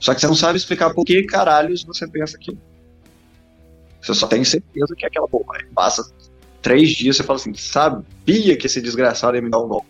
[0.00, 2.58] Só que você não sabe explicar por que caralhos você pensa aquilo.
[4.00, 5.58] Você só tem certeza que é aquela porra.
[5.74, 6.10] Passa
[6.62, 9.88] três dias você fala assim: sabia que esse desgraçado ia me dar um golpe.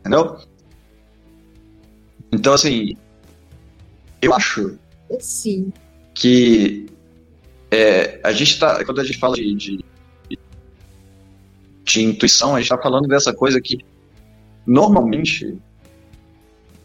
[0.00, 0.38] Entendeu?
[2.30, 2.96] Então, assim,
[4.20, 4.78] eu acho
[5.20, 5.72] Sim.
[6.14, 6.86] que
[7.70, 8.84] é, a gente tá.
[8.84, 9.84] Quando a gente fala de, de,
[11.84, 13.78] de intuição, a gente tá falando dessa coisa que
[14.66, 15.58] normalmente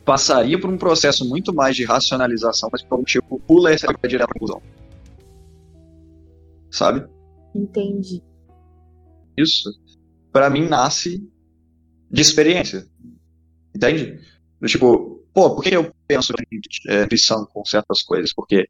[0.06, 4.30] passaria por um processo muito mais de racionalização, mas por um tipo pula essa direto
[4.30, 4.62] à conclusão.
[6.72, 7.06] Sabe?
[7.54, 8.24] Entendi.
[9.38, 9.70] Isso,
[10.32, 11.28] para mim, nasce
[12.10, 12.88] de experiência.
[13.76, 14.20] Entende?
[14.66, 18.34] Tipo, pô, por que eu penso em é, intuição com certas coisas?
[18.34, 18.68] Porque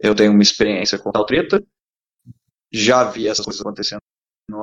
[0.00, 1.62] eu tenho uma experiência com tal treta,
[2.72, 4.00] já vi essas coisas acontecendo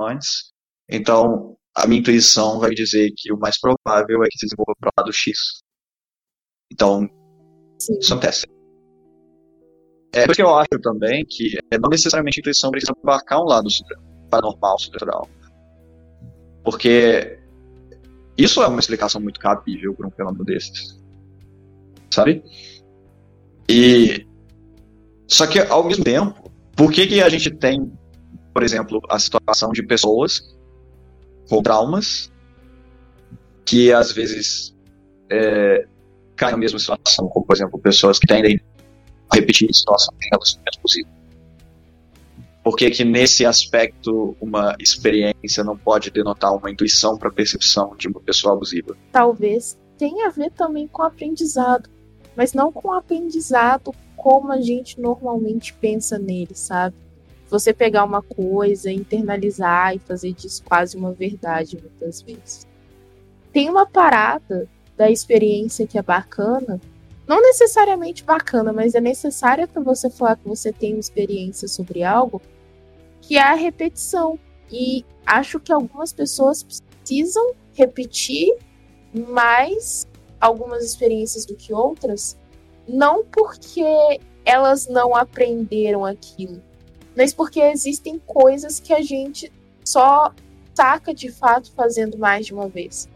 [0.08, 0.52] antes,
[0.90, 4.90] então a minha intuição vai dizer que o mais provável é que se desenvolva para
[4.90, 5.62] o lado X.
[6.72, 7.08] Então,
[7.80, 7.98] Sim.
[8.00, 8.46] isso acontece.
[10.14, 13.40] É por isso que eu acho também que é, não necessariamente a intuição precisa abarcar
[13.42, 13.70] um lado
[14.30, 15.30] paranormal, sobrenatural.
[16.64, 17.40] Porque
[18.38, 21.01] isso é uma explicação muito cabível para um fenômeno desses.
[22.14, 22.44] Sabe?
[23.70, 24.26] E.
[25.28, 27.92] Só que, ao mesmo tempo, por que, que a gente tem,
[28.54, 30.42] por exemplo, a situação de pessoas
[31.50, 32.32] com traumas
[33.66, 34.76] que às vezes
[35.30, 35.86] é,
[36.36, 38.60] caem na mesma situação, como, por exemplo, pessoas que tendem
[39.30, 41.12] a repetir situações em relacionamento possível.
[42.64, 48.08] Por que, que nesse aspecto uma experiência não pode denotar uma intuição para percepção de
[48.08, 48.96] uma pessoa abusiva?
[49.12, 51.90] Talvez tenha a ver também com aprendizado,
[52.36, 56.96] mas não com aprendizado como a gente normalmente pensa nele, sabe?
[57.50, 62.68] Você pegar uma coisa, internalizar e fazer disso quase uma verdade muitas vezes.
[63.52, 66.80] Tem uma parada da experiência que é bacana,
[67.28, 72.04] não necessariamente bacana, mas é necessária para você falar que você tem uma experiência sobre
[72.04, 72.42] algo,
[73.22, 74.38] que é a repetição.
[74.72, 78.54] E acho que algumas pessoas precisam repetir
[79.14, 80.08] mais
[80.42, 82.38] algumas experiências do que outras,
[82.88, 83.86] não porque
[84.44, 86.62] elas não aprenderam aquilo,
[87.16, 89.52] mas porque existem coisas que a gente
[89.86, 90.34] só
[90.74, 93.08] saca de fato fazendo mais de uma vez.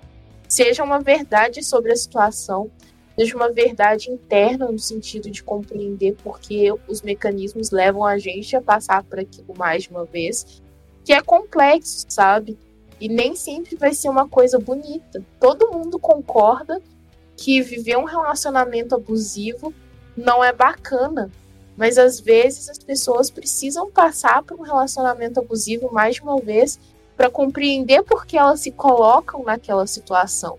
[0.47, 2.69] Seja uma verdade sobre a situação,
[3.17, 8.61] seja uma verdade interna no sentido de compreender porque os mecanismos levam a gente a
[8.61, 10.61] passar por aquilo mais de uma vez,
[11.03, 12.57] que é complexo, sabe?
[12.99, 15.23] E nem sempre vai ser uma coisa bonita.
[15.39, 16.81] Todo mundo concorda
[17.35, 19.73] que viver um relacionamento abusivo
[20.15, 21.31] não é bacana,
[21.75, 26.79] mas às vezes as pessoas precisam passar por um relacionamento abusivo mais de uma vez
[27.17, 30.57] para compreender por que elas se colocam naquela situação.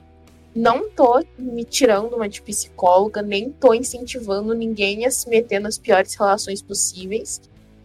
[0.55, 5.77] Não tô me tirando uma de psicóloga, nem tô incentivando ninguém a se meter nas
[5.77, 7.43] piores relações possíveis,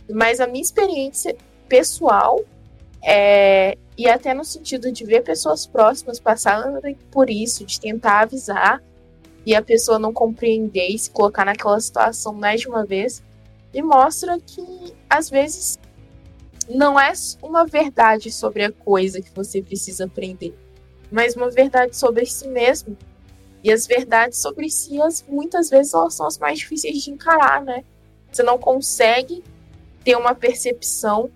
[0.10, 1.36] mas a minha experiência
[1.68, 2.40] pessoal
[3.04, 8.82] é, e até no sentido de ver pessoas próximas passarem por isso, de tentar avisar
[9.46, 13.24] e a pessoa não compreender e se colocar naquela situação mais de uma vez,
[13.74, 15.80] e mostra que às vezes
[16.70, 20.56] não é uma verdade sobre a coisa que você precisa aprender,
[21.12, 22.96] mas uma verdade sobre si mesmo.
[23.64, 27.64] E as verdades sobre si, as, muitas vezes, elas são as mais difíceis de encarar,
[27.64, 27.84] né?
[28.32, 29.44] Você não consegue
[30.04, 31.30] ter uma percepção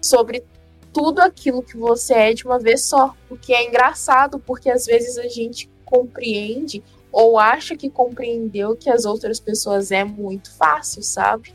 [0.00, 0.44] sobre
[0.92, 3.14] tudo aquilo que você é de uma vez só.
[3.30, 8.88] O que é engraçado, porque às vezes a gente compreende ou acha que compreendeu que
[8.88, 11.54] as outras pessoas é muito fácil, sabe?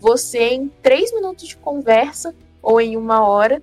[0.00, 3.62] Você, em três minutos de conversa ou em uma hora,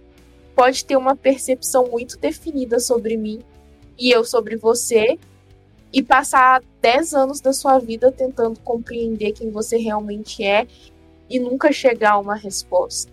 [0.56, 3.40] pode ter uma percepção muito definida sobre mim
[3.98, 5.20] e eu sobre você,
[5.94, 10.68] e passar dez anos da sua vida tentando compreender quem você realmente é
[11.30, 13.13] e nunca chegar a uma resposta.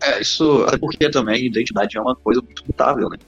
[0.00, 3.18] É, isso, até porque também identidade é uma coisa muito mutável, né?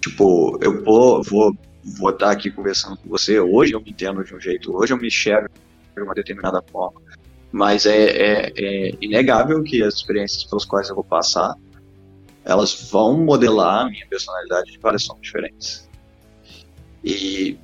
[0.00, 1.56] Tipo, eu vou, vou,
[1.98, 4.96] vou estar aqui conversando com você, hoje eu me entendo de um jeito, hoje eu
[4.96, 5.50] me enxergo
[5.94, 7.00] de uma determinada forma,
[7.52, 11.54] mas é, é, é inegável que as experiências pelas quais eu vou passar,
[12.44, 15.88] elas vão modelar a minha personalidade de várias formas diferentes.
[17.04, 17.58] E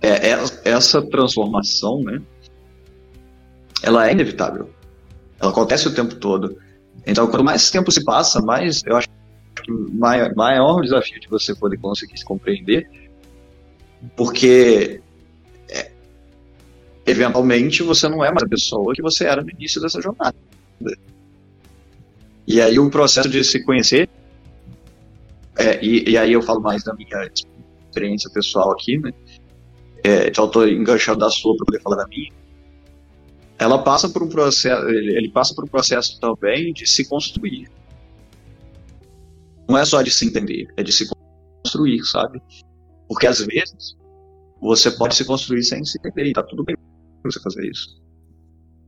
[0.00, 2.20] é, é, essa transformação, né,
[3.82, 4.70] ela é inevitável.
[5.40, 6.56] Ela acontece o tempo todo.
[7.06, 11.28] Então, quanto mais tempo se passa, mais eu acho que maior, maior o desafio de
[11.28, 12.88] você poder conseguir se compreender,
[14.16, 15.00] porque
[15.68, 15.90] é,
[17.06, 20.36] eventualmente você não é mais a pessoa que você era no início dessa jornada.
[22.46, 24.08] E aí o processo de se conhecer,
[25.56, 27.30] é, e, e, aí eu falo mais da minha
[27.88, 29.12] experiência pessoal aqui, né?
[30.02, 32.32] É, então eu estou enganchando da sua para poder falar da minha
[33.62, 37.70] ela passa por um processo, ele passa por um processo também de se construir.
[39.68, 41.08] Não é só de se entender, é de se
[41.62, 42.42] construir, sabe?
[43.08, 43.96] Porque às vezes
[44.60, 46.76] você pode se construir sem se entender e tá tudo bem
[47.24, 48.00] você fazer isso.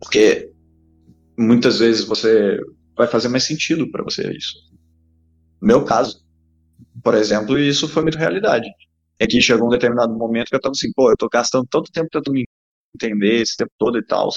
[0.01, 0.51] Porque
[1.39, 2.59] muitas vezes você
[2.97, 4.55] vai fazer mais sentido para você isso.
[5.61, 6.25] No meu caso,
[7.03, 8.69] por exemplo, isso foi muito realidade.
[9.19, 11.93] É que chegou um determinado momento que eu tava assim, pô, eu tô gastando tanto
[11.93, 12.45] tempo tentando me
[12.95, 14.29] entender esse tempo todo e tal.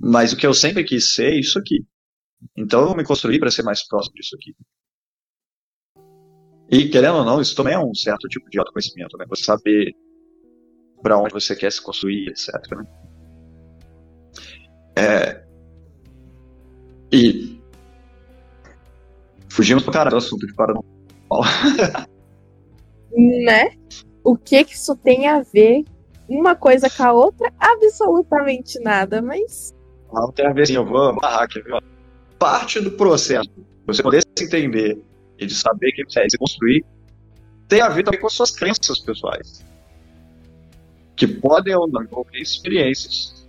[0.00, 1.84] Mas o que eu sempre quis ser é isso aqui.
[2.56, 4.54] Então eu me construí para ser mais próximo disso aqui.
[6.70, 9.26] E querendo ou não, isso também é um certo tipo de autoconhecimento, né?
[9.28, 9.92] Você saber
[11.02, 12.54] para onde você quer se construir, etc.
[12.70, 12.86] Né?
[14.96, 15.44] É...
[17.12, 17.60] E
[19.50, 20.86] fugimos pro cara do assunto de paranormal.
[23.44, 23.76] né?
[24.22, 25.84] O que que isso tem a ver
[26.28, 27.52] uma coisa com a outra?
[27.58, 29.74] Absolutamente nada, mas
[30.12, 31.78] não tem a ver assim, eu vou amarrar aqui, viu?
[32.38, 33.50] Parte do processo,
[33.86, 34.98] você poder se entender
[35.38, 36.84] e de saber quem você é se construir,
[37.68, 39.64] tem a ver também com as suas crenças pessoais.
[41.16, 43.46] Que podem ou não envolver experiências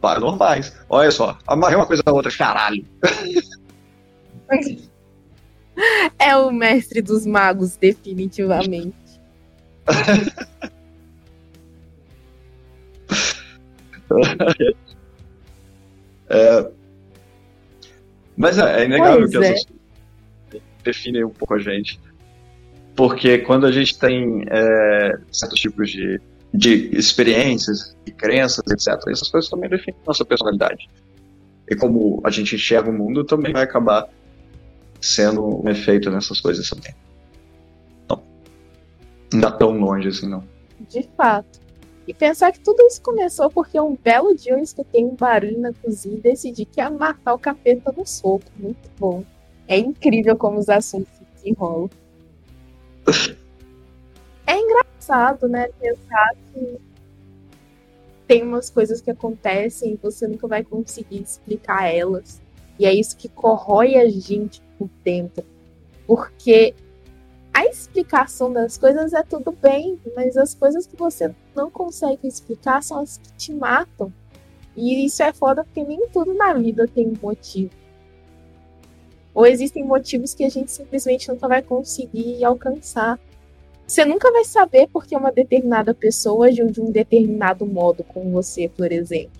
[0.00, 0.76] paranormais.
[0.88, 2.84] Olha só, amarrei uma coisa a outra, caralho.
[6.18, 8.96] É o mestre dos magos, definitivamente.
[16.30, 16.70] É,
[18.36, 19.50] mas é, é inegável pois que é.
[19.52, 19.78] essas
[20.84, 22.00] definem um pouco a gente.
[22.96, 26.20] Porque quando a gente tem é, certos tipos de,
[26.52, 30.88] de experiências e crenças, etc., essas coisas também definem nossa personalidade.
[31.68, 34.08] E como a gente enxerga o mundo também vai acabar
[35.00, 36.94] sendo um efeito nessas coisas também.
[38.08, 38.22] Não,
[39.32, 40.42] não dá tão longe assim, não.
[40.88, 41.60] De fato.
[42.08, 45.74] E pensar que tudo isso começou porque um belo dia eu escutei um barulho na
[45.74, 48.46] cozinha e decidi que ia matar o capeta no soco.
[48.56, 49.22] Muito bom.
[49.68, 51.90] É incrível como os assuntos se enrolam.
[54.46, 55.68] É engraçado, né?
[55.78, 56.80] Pensar que
[58.26, 62.40] tem umas coisas que acontecem e você nunca vai conseguir explicar elas.
[62.78, 65.44] E é isso que corrói a gente por dentro.
[66.06, 66.74] Porque
[67.58, 72.80] a explicação das coisas é tudo bem, mas as coisas que você não consegue explicar
[72.84, 74.12] são as que te matam.
[74.76, 77.72] E isso é foda porque nem tudo na vida tem motivo.
[79.34, 83.18] Ou existem motivos que a gente simplesmente nunca vai conseguir alcançar.
[83.84, 88.68] Você nunca vai saber porque uma determinada pessoa agiu de um determinado modo com você,
[88.68, 89.32] por exemplo.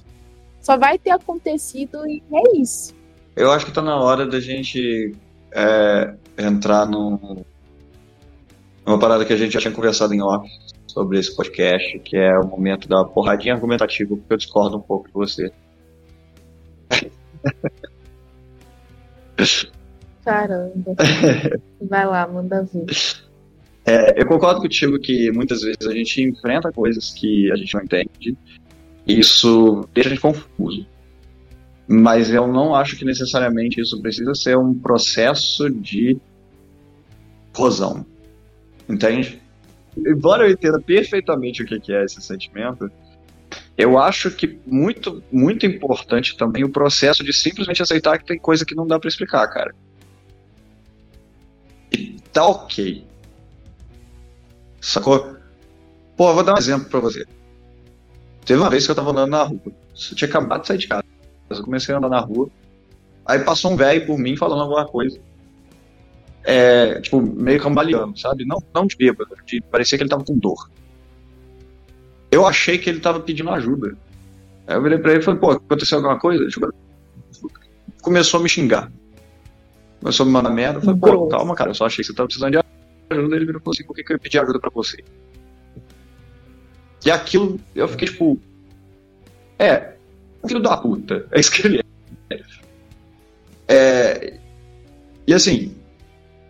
[0.61, 2.93] Só vai ter acontecido e é isso.
[3.37, 5.15] Eu acho que tá na hora da gente
[5.53, 7.45] é, entrar num,
[8.89, 10.49] numa parada que a gente já tinha conversado em off
[10.87, 15.09] sobre esse podcast, que é o momento da porradinha argumentativa, porque eu discordo um pouco
[15.09, 15.53] de você.
[20.25, 20.95] Caramba.
[21.83, 22.87] Vai lá, manda ver.
[23.85, 27.83] É, eu concordo contigo que muitas vezes a gente enfrenta coisas que a gente não
[27.83, 28.35] entende.
[29.07, 30.87] E isso deixa a gente confuso.
[31.87, 36.19] Mas eu não acho que necessariamente isso precisa ser um processo de
[37.55, 38.07] rosão.
[38.89, 39.41] Entende?
[39.97, 42.91] Embora eu entenda perfeitamente o que é esse sentimento,
[43.77, 48.65] eu acho que muito, muito importante também o processo de simplesmente aceitar que tem coisa
[48.65, 49.75] que não dá para explicar, cara.
[51.93, 53.05] E tá ok.
[54.81, 55.37] Sacou?
[56.17, 57.25] Pô, vou dar um exemplo pra você.
[58.45, 59.61] Teve uma vez que eu tava andando na rua.
[59.65, 61.05] Eu tinha acabado de sair de casa.
[61.51, 62.49] Eu comecei a andar na rua.
[63.25, 65.21] Aí passou um velho por mim falando alguma coisa.
[66.45, 68.45] É, tipo, meio cambaleando, sabe?
[68.45, 70.71] Não, não de bêbado, de, parecia que ele tava com dor.
[72.31, 73.97] Eu achei que ele tava pedindo ajuda.
[74.67, 76.47] Aí eu virei pra ele e falei, pô, aconteceu alguma coisa?
[76.47, 76.73] Tipo,
[78.03, 78.91] começou a me xingar.
[80.01, 80.79] Começou a me mandar merda.
[80.79, 83.37] Eu falei, pô, calma, cara, eu só achei que você tava precisando de ajuda.
[83.37, 85.03] Ele virou e falou assim, por que, que eu ia pedir ajuda pra você?
[87.05, 88.39] E aquilo, eu fiquei tipo,
[89.59, 89.95] é,
[90.47, 91.81] filho da puta, é isso que ele
[92.31, 92.41] é.
[93.69, 94.39] é
[95.27, 95.75] e assim,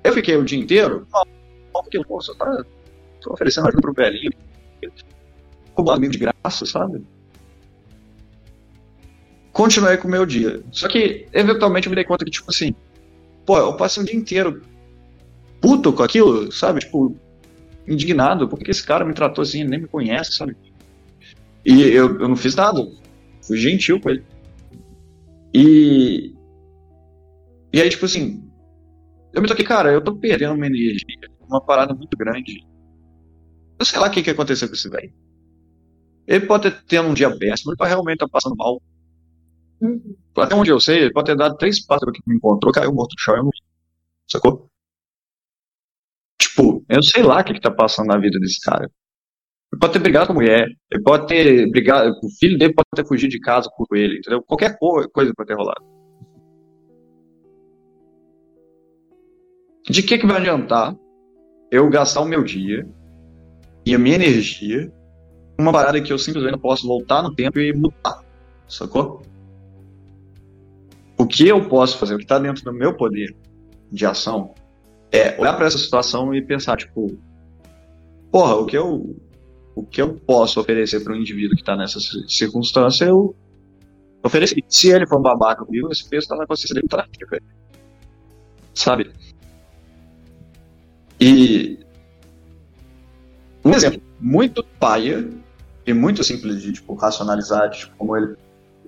[0.08, 1.06] eu fiquei o dia inteiro,
[1.72, 2.64] porque, pô, você tá,
[3.20, 4.32] tô oferecendo ajuda pro velhinho,
[5.74, 7.02] como amigo de graça, sabe?
[9.52, 10.62] Continuei com o meu dia.
[10.70, 12.74] Só que, eventualmente, eu me dei conta que, tipo assim,
[13.44, 14.62] pô, eu passei o dia inteiro
[15.60, 16.80] puto com aquilo, sabe?
[16.80, 17.16] Tipo,
[17.86, 20.56] indignado, porque esse cara me tratou assim, ele nem me conhece, sabe?
[21.64, 22.86] E eu, eu não fiz nada,
[23.42, 24.24] fui gentil com ele.
[25.52, 26.34] E.
[27.72, 28.47] E aí, tipo assim,
[29.32, 32.64] eu me toquei, cara, eu tô perdendo uma energia, uma parada muito grande.
[33.78, 35.12] Eu sei lá o que, que aconteceu com esse velho.
[36.26, 38.82] Ele pode ter tendo um dia péssimo, ele pode realmente estar tá passando mal.
[39.80, 40.16] Uhum.
[40.36, 43.12] Até onde eu sei, ele pode ter dado três passos que me encontrou, caiu morto
[43.12, 43.58] no chão e eu morri.
[44.26, 44.68] Sacou?
[46.40, 48.90] Tipo, eu sei lá o que, que tá passando na vida desse cara.
[49.72, 52.88] Ele pode ter brigado com a mulher, ele pode ter brigado, o filho dele pode
[52.94, 54.42] ter fugido de casa por ele, entendeu?
[54.42, 55.97] Qualquer coisa pode ter rolado.
[59.88, 60.94] De que, que vai adiantar
[61.70, 62.86] eu gastar o meu dia
[63.84, 64.92] e a minha energia
[65.58, 68.22] uma parada que eu simplesmente não posso voltar no tempo e mudar,
[68.68, 69.22] sacou?
[71.18, 73.34] O que eu posso fazer, o que está dentro do meu poder
[73.90, 74.54] de ação,
[75.10, 77.18] é olhar para essa situação e pensar, tipo,
[78.30, 79.16] porra, o que eu,
[79.74, 81.98] o que eu posso oferecer para um indivíduo que está nessa
[82.28, 83.34] circunstância, eu
[84.22, 84.62] ofereci.
[84.68, 87.04] Se ele for um babaca comigo, esse peso está na consciência dele, tá
[88.74, 89.10] Sabe?
[91.20, 91.78] E
[93.64, 95.28] um exemplo muito paia
[95.86, 98.36] e muito simples de tipo, racionalizar, de, tipo, como ele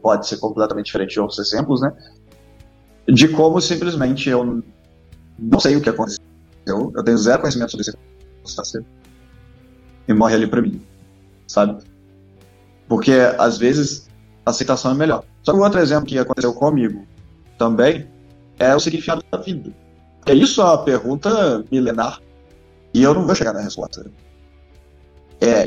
[0.02, 1.92] pode ser completamente diferente de outros exemplos, né?
[3.08, 4.62] De como simplesmente eu
[5.38, 6.22] não sei o que aconteceu,
[6.66, 8.84] eu tenho zero conhecimento sobre circunstância
[10.06, 10.80] e morre ali pra mim,
[11.46, 11.82] sabe?
[12.88, 14.08] Porque às vezes
[14.44, 15.24] a aceitação é melhor.
[15.42, 17.06] Só que um outro exemplo que aconteceu comigo
[17.58, 18.06] também
[18.58, 19.72] é o significado da vida.
[20.26, 22.20] É isso a pergunta milenar
[22.92, 24.10] e eu não vou chegar na resposta.
[25.40, 25.64] É,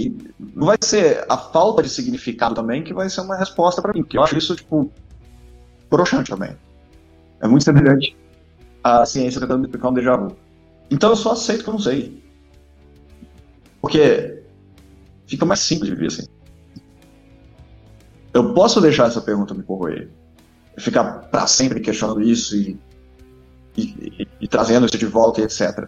[0.54, 4.04] não vai ser a falta de significado também que vai ser uma resposta para mim,
[4.04, 4.92] porque eu acho isso, tipo,
[5.90, 6.56] broxante também.
[7.42, 8.16] É muito semelhante
[8.84, 10.36] à ciência tentando me explicar um déjà vu.
[10.92, 12.24] Então eu só aceito que eu não sei.
[13.82, 14.44] Porque
[15.26, 16.28] fica mais simples de viver assim.
[18.34, 20.10] Eu posso deixar essa pergunta me corroer.
[20.78, 22.80] Ficar para sempre questionando isso e,
[23.78, 25.88] e, e, trazendo isso de volta e etc.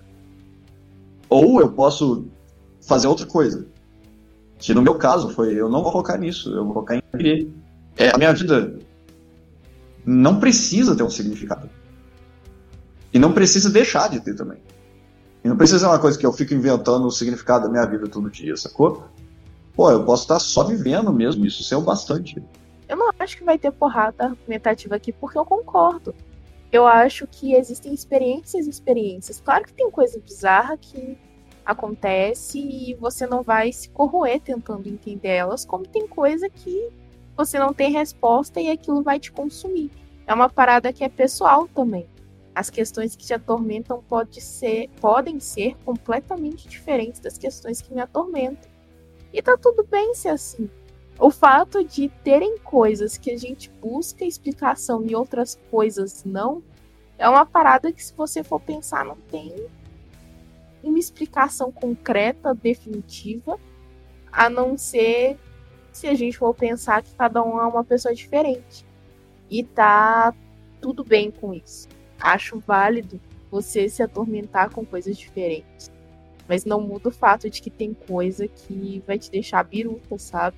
[1.29, 2.27] Ou eu posso
[2.81, 3.65] fazer outra coisa.
[4.57, 7.53] Que no meu caso foi, eu não vou focar nisso, eu vou focar em.
[7.97, 8.79] É, a minha vida
[10.05, 11.69] não precisa ter um significado.
[13.13, 14.59] E não precisa deixar de ter também.
[15.43, 18.07] E não precisa ser uma coisa que eu fico inventando o significado da minha vida
[18.07, 19.03] todo dia, sacou?
[19.75, 22.41] Pô, eu posso estar só vivendo mesmo, isso ser o bastante.
[22.87, 26.15] Eu não acho que vai ter porrada argumentativa aqui, porque eu concordo.
[26.71, 29.39] Eu acho que existem experiências e experiências.
[29.39, 31.17] Claro que tem coisa bizarra que
[31.65, 36.89] acontece e você não vai se corroer tentando entender elas, como tem coisa que
[37.35, 39.91] você não tem resposta e aquilo vai te consumir.
[40.27, 42.07] É uma parada que é pessoal também.
[42.53, 47.99] As questões que te atormentam pode ser, podem ser completamente diferentes das questões que me
[47.99, 48.71] atormentam.
[49.33, 50.69] E tá tudo bem ser assim.
[51.17, 56.61] O fato de terem coisas que a gente busca explicação e outras coisas não,
[57.17, 59.67] é uma parada que, se você for pensar, não tem
[60.83, 63.57] uma explicação concreta, definitiva,
[64.31, 65.37] a não ser
[65.91, 68.85] se a gente for pensar que cada um é uma pessoa diferente.
[69.49, 70.33] E tá
[70.81, 71.87] tudo bem com isso.
[72.19, 73.19] Acho válido
[73.49, 75.89] você se atormentar com coisas diferentes.
[76.47, 80.57] Mas não muda o fato de que tem coisa que vai te deixar biruta, sabe?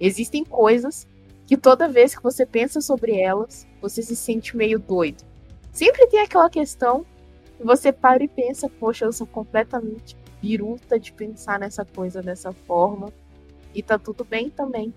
[0.00, 1.06] Existem coisas
[1.46, 5.24] que toda vez que você pensa sobre elas, você se sente meio doido.
[5.72, 7.06] Sempre tem aquela questão
[7.58, 12.52] e você para e pensa, poxa, eu sou completamente biruta de pensar nessa coisa dessa
[12.52, 13.12] forma.
[13.74, 14.94] E tá tudo bem também.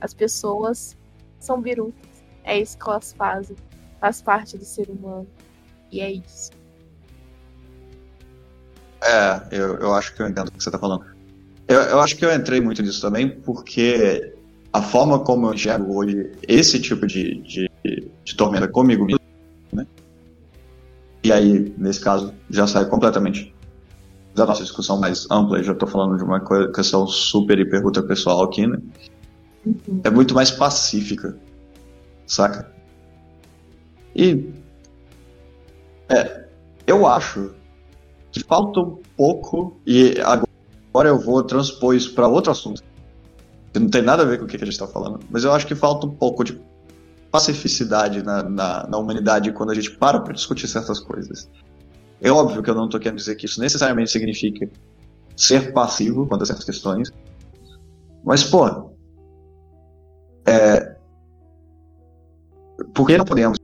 [0.00, 0.96] As pessoas
[1.38, 2.24] são birutas.
[2.44, 3.56] É isso que elas fazem.
[4.00, 5.26] Faz parte do ser humano.
[5.90, 6.50] E é isso.
[9.02, 11.04] É, eu, eu acho que eu entendo o que você tá falando.
[11.68, 14.35] Eu, eu acho que eu entrei muito nisso também porque
[14.76, 17.70] a forma como eu enxergo hoje esse tipo de, de,
[18.24, 19.26] de tormenta comigo mesmo
[21.26, 23.52] e aí, nesse caso, já sai completamente
[24.32, 26.40] da nossa discussão mais ampla, já estou falando de uma
[26.72, 28.78] questão super hiper ultra pessoal aqui, né?
[29.66, 30.00] Uhum.
[30.04, 31.36] É muito mais pacífica,
[32.28, 32.70] saca?
[34.14, 34.52] E
[36.08, 36.44] é,
[36.86, 37.52] eu acho
[38.30, 42.84] que falta um pouco, e agora eu vou transpor isso para outro assunto,
[43.78, 45.66] não tem nada a ver com o que a gente está falando, mas eu acho
[45.66, 46.60] que falta um pouco de
[47.30, 51.50] pacificidade na, na, na humanidade quando a gente para para discutir certas coisas.
[52.20, 54.68] É óbvio que eu não estou querendo dizer que isso necessariamente significa
[55.36, 57.10] ser passivo quanto a certas questões,
[58.24, 58.90] mas, pô,
[60.46, 60.96] é,
[62.94, 63.58] por que não podemos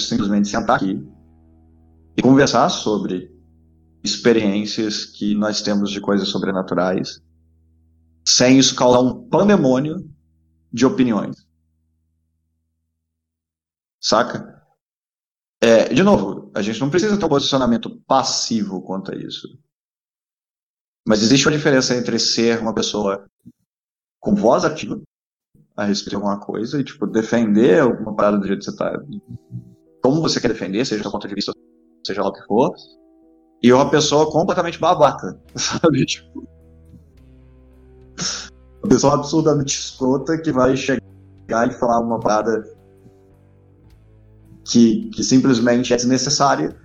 [0.00, 1.06] simplesmente sentar aqui
[2.16, 3.30] e conversar sobre
[4.02, 7.20] experiências que nós temos de coisas sobrenaturais
[8.28, 10.06] sem isso causar um pandemônio
[10.70, 11.48] de opiniões?
[13.98, 14.62] Saca?
[15.62, 19.48] É, de novo, a gente não precisa ter um posicionamento passivo quanto a isso.
[21.06, 23.26] Mas existe uma diferença entre ser uma pessoa
[24.20, 25.00] com voz ativa
[25.74, 28.92] a respeito de alguma coisa e, tipo, defender alguma parada do jeito que você tá.
[30.02, 31.52] Como você quer defender, seja do ponto de vista,
[32.06, 32.74] seja lá o que for,
[33.62, 36.04] e uma pessoa completamente babaca, sabe?
[36.04, 36.57] Tipo.
[38.82, 41.02] Uma pessoa absurdamente escrota que vai chegar
[41.50, 42.64] e falar uma parada
[44.64, 46.76] que, que simplesmente é desnecessária,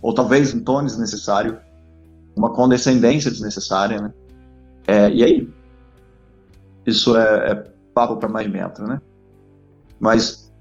[0.00, 1.58] ou talvez um tom desnecessário,
[2.36, 4.12] uma condescendência desnecessária, né?
[4.86, 5.54] É, e aí,
[6.84, 7.54] isso é, é
[7.94, 9.00] papo para mais metro, né?
[10.00, 10.52] Mas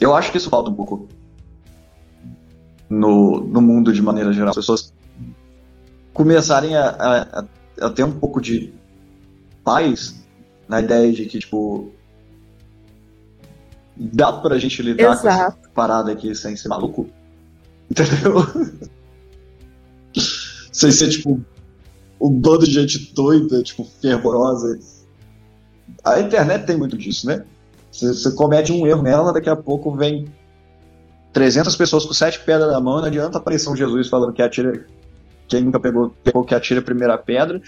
[0.00, 1.06] eu acho que isso falta um pouco
[2.90, 4.50] no, no mundo de maneira geral.
[4.50, 4.92] As pessoas
[6.12, 7.44] começarem a, a,
[7.86, 8.74] a ter um pouco de
[9.64, 10.22] paz
[10.68, 11.92] na ideia de que, tipo,
[13.96, 15.22] dá pra gente lidar Exato.
[15.22, 17.08] com essa parada aqui sem ser maluco?
[17.90, 18.46] Entendeu?
[20.72, 21.40] sem ser, tipo,
[22.20, 24.78] um bando de gente doida, tipo, fervorosa.
[26.04, 27.44] A internet tem muito disso, né?
[27.90, 30.32] Você comete um erro nela, daqui a pouco vem
[31.32, 34.86] 300 pessoas com sete pedras na mão, não adianta aparecer um Jesus falando que atira.
[35.48, 37.60] Quem nunca pegou, pegou que atira a primeira pedra,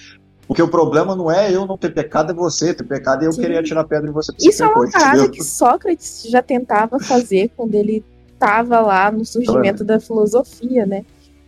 [0.47, 3.33] porque o problema não é eu não ter pecado, é você ter pecado e eu
[3.33, 3.41] Sim.
[3.41, 4.33] querer atirar pedra em você.
[4.39, 9.83] Isso é uma parada que Sócrates já tentava fazer quando ele estava lá no surgimento
[9.83, 9.87] é.
[9.87, 11.05] da filosofia, né?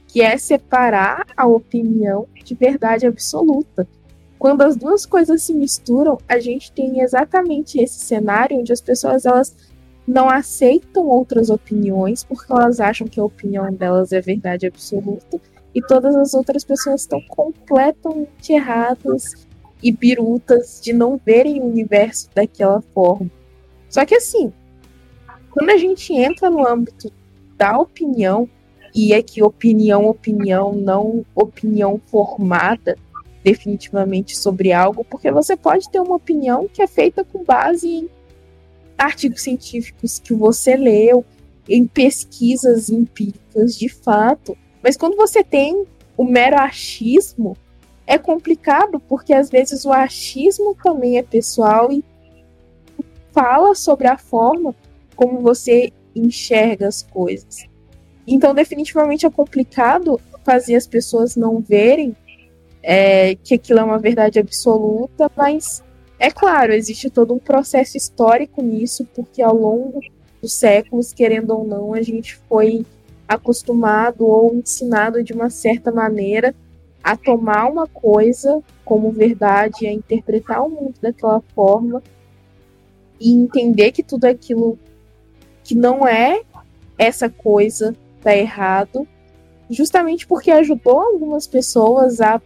[0.08, 3.86] Que é separar a opinião de verdade absoluta.
[4.38, 9.26] Quando as duas coisas se misturam, a gente tem exatamente esse cenário onde as pessoas
[9.26, 9.54] elas
[10.06, 15.40] não aceitam outras opiniões porque elas acham que a opinião delas é verdade absoluta
[15.76, 19.46] e todas as outras pessoas estão completamente erradas
[19.82, 23.30] e birutas de não verem o universo daquela forma.
[23.90, 24.50] Só que assim,
[25.50, 27.12] quando a gente entra no âmbito
[27.58, 28.48] da opinião,
[28.94, 32.96] e é que opinião, opinião, não opinião formada
[33.44, 38.08] definitivamente sobre algo, porque você pode ter uma opinião que é feita com base em
[38.96, 41.22] artigos científicos que você leu,
[41.68, 44.56] em pesquisas empíricas de fato,
[44.86, 45.84] mas quando você tem
[46.16, 47.56] o mero achismo,
[48.06, 52.04] é complicado, porque às vezes o achismo também é pessoal e
[53.32, 54.76] fala sobre a forma
[55.16, 57.66] como você enxerga as coisas.
[58.24, 62.14] Então, definitivamente é complicado fazer as pessoas não verem
[62.80, 65.82] é, que aquilo é uma verdade absoluta, mas
[66.16, 69.98] é claro, existe todo um processo histórico nisso, porque ao longo
[70.40, 72.86] dos séculos, querendo ou não, a gente foi
[73.28, 76.54] acostumado ou ensinado de uma certa maneira
[77.02, 82.02] a tomar uma coisa como verdade, a interpretar o mundo daquela forma
[83.20, 84.78] e entender que tudo aquilo
[85.64, 86.42] que não é
[86.98, 89.06] essa coisa tá errado,
[89.70, 92.40] justamente porque ajudou algumas pessoas a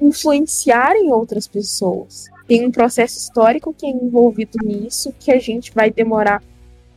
[0.00, 2.26] influenciarem outras pessoas.
[2.46, 6.42] Tem um processo histórico que é envolvido nisso que a gente vai demorar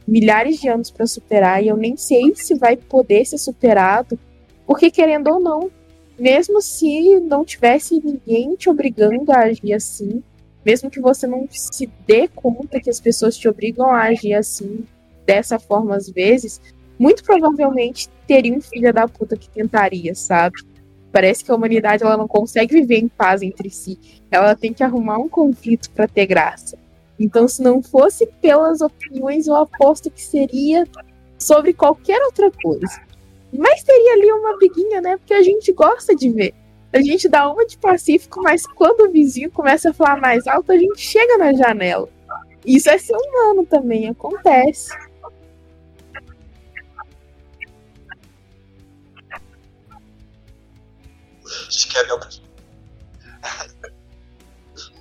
[0.07, 4.19] milhares de anos para superar e eu nem sei se vai poder ser superado,
[4.65, 5.72] porque querendo ou não,
[6.18, 10.23] mesmo se não tivesse ninguém te obrigando a agir assim,
[10.65, 14.86] mesmo que você não se dê conta que as pessoas te obrigam a agir assim,
[15.26, 16.61] dessa forma às vezes,
[16.98, 20.56] muito provavelmente teria um filho da puta que tentaria, sabe?
[21.11, 23.98] Parece que a humanidade ela não consegue viver em paz entre si.
[24.30, 26.77] Ela tem que arrumar um conflito para ter graça.
[27.19, 30.85] Então, se não fosse pelas opiniões, eu aposto que seria
[31.39, 33.01] sobre qualquer outra coisa.
[33.53, 35.17] Mas teria ali uma briguinha, né?
[35.17, 36.53] Porque a gente gosta de ver.
[36.91, 40.71] A gente dá uma de pacífico, mas quando o vizinho começa a falar mais alto,
[40.71, 42.09] a gente chega na janela.
[42.65, 44.91] Isso é ser humano também, acontece.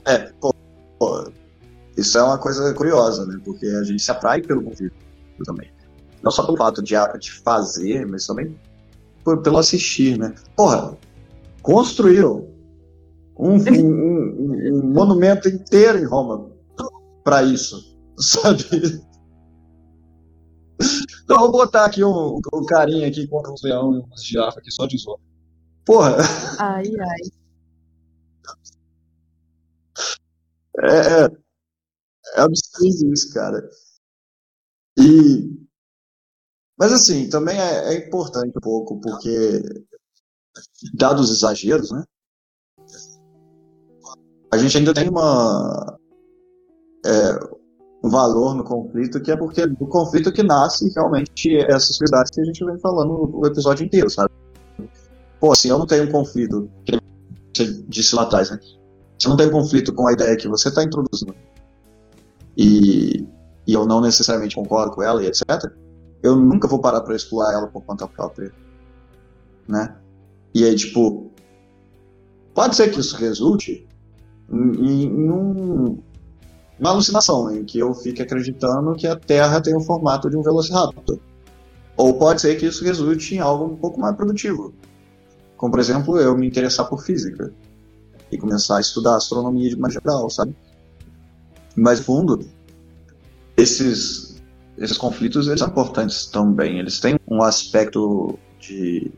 [0.07, 0.54] É, pô, pô,
[2.05, 3.41] isso é uma coisa curiosa, né?
[3.45, 4.95] Porque a gente se atrai pelo conflito
[5.45, 5.71] também.
[6.23, 8.55] Não só pelo fato de, de fazer, mas também
[9.25, 10.35] por, pelo assistir, né?
[10.55, 10.97] Porra,
[11.63, 12.47] construíram
[13.37, 16.51] um, um, um, um monumento inteiro em Roma
[17.25, 19.03] para isso, sabe?
[21.25, 24.71] Então vou botar aqui um, um carinha aqui contra um leão e umas girafas aqui
[24.71, 25.19] só de zoa.
[25.87, 26.17] Porra!
[26.59, 27.45] Ai, ai.
[30.83, 31.44] É, é,
[32.35, 33.71] é absurdo isso, cara.
[34.99, 35.65] E.
[36.77, 39.63] Mas assim, também é, é importante um pouco, porque,
[40.95, 42.05] dados os exageros, né?
[44.53, 45.99] A gente ainda tem uma.
[47.07, 47.65] É,
[48.03, 52.41] um valor no conflito, que é porque do conflito que nasce realmente essas verdades que
[52.41, 54.31] a gente vem falando o episódio inteiro, sabe?
[55.41, 56.99] Pô, se eu não tenho um conflito, que
[57.55, 58.59] você disse lá atrás, né?
[59.19, 61.35] Se eu não tenho conflito com a ideia que você está introduzindo
[62.57, 63.27] e,
[63.67, 65.73] e eu não necessariamente concordo com ela e etc.,
[66.23, 68.53] eu nunca vou parar para explorar ela por conta própria,
[69.69, 69.97] né?
[70.55, 71.31] E aí, tipo,
[72.55, 73.87] pode ser que isso resulte
[74.51, 75.99] em, em um,
[76.79, 80.43] uma alucinação, em que eu fique acreditando que a Terra tem o formato de um
[80.43, 81.19] Velociraptor.
[81.97, 84.75] Ou pode ser que isso resulte em algo um pouco mais produtivo,
[85.57, 87.53] como, por exemplo, eu me interessar por física
[88.31, 90.55] e começar a estudar astronomia de maneira geral, sabe?
[91.77, 92.49] Mas, no fundo,
[93.57, 94.43] esses,
[94.79, 96.79] esses conflitos eles são importantes também.
[96.79, 99.11] Eles têm um aspecto de,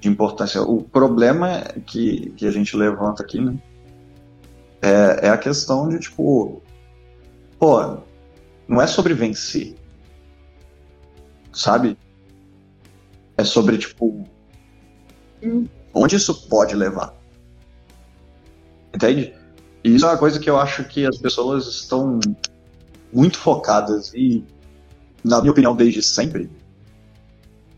[0.00, 0.62] de importância.
[0.62, 3.56] O problema que, que a gente levanta aqui, né?
[4.80, 6.60] É, é a questão de, tipo,
[7.58, 7.98] pô,
[8.66, 9.76] não é sobre vencer,
[11.52, 11.96] sabe?
[13.36, 14.26] É sobre, tipo,
[15.94, 17.14] Onde isso pode levar?
[18.94, 19.34] Entende?
[19.84, 22.20] E isso é uma coisa que eu acho que as pessoas estão
[23.12, 24.44] muito focadas e,
[25.24, 26.50] na minha opinião, desde sempre,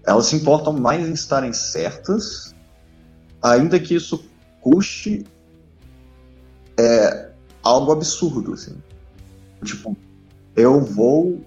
[0.07, 2.55] elas se importam mais em estarem certas,
[3.43, 4.25] ainda que isso
[4.61, 5.25] custe
[6.79, 7.31] é,
[7.63, 8.77] algo absurdo, assim.
[9.65, 9.97] Tipo,
[10.55, 11.43] eu vou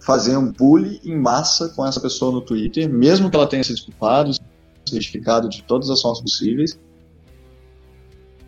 [0.00, 3.72] fazer um bullying em massa com essa pessoa no Twitter, mesmo que ela tenha se
[3.72, 4.32] desculpado,
[4.86, 6.78] certificado de todas as formas possíveis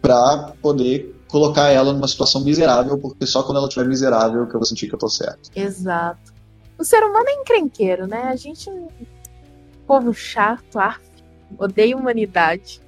[0.02, 4.60] para poder colocar ela numa situação miserável, porque só quando ela estiver miserável que eu
[4.60, 5.50] vou sentir que eu tô certo.
[5.54, 6.34] Exato.
[6.78, 8.24] O ser humano é encrenqueiro, né?
[8.24, 8.70] A gente
[9.86, 11.00] povo chato, arf,
[11.58, 12.80] odeia humanidade.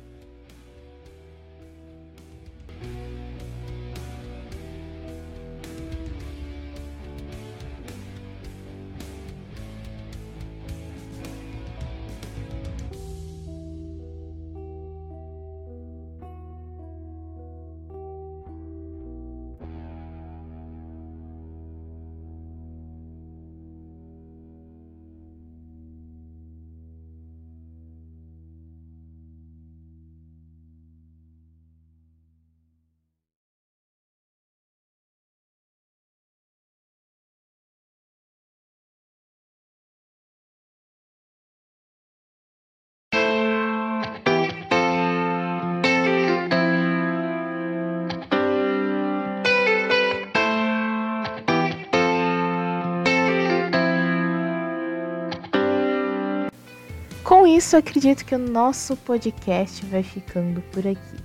[57.58, 61.16] Isso, acredito que o nosso podcast vai ficando por aqui.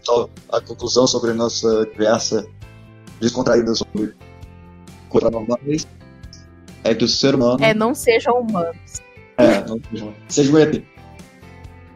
[0.00, 2.46] Então, a conclusão sobre a nossa conversa
[3.20, 4.14] descontraída sobre
[5.08, 5.86] coisas normais
[6.84, 7.62] é que o ser humano.
[7.62, 9.02] É, não sejam humanos.
[9.36, 10.14] É, não sejam.
[10.28, 10.84] Seja um ET.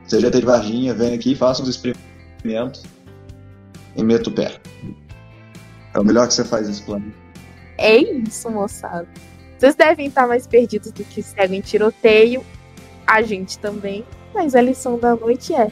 [0.08, 2.82] Seja ET de Varginha, vem aqui, faça uns experimentos
[3.94, 4.60] e meta o pé.
[5.94, 7.12] É o melhor que você faz nesse plano.
[7.78, 9.06] É isso, moçada.
[9.56, 12.44] Vocês devem estar mais perdidos do que cego em tiroteio.
[13.06, 14.04] A gente também.
[14.34, 15.70] Mas a lição da noite é: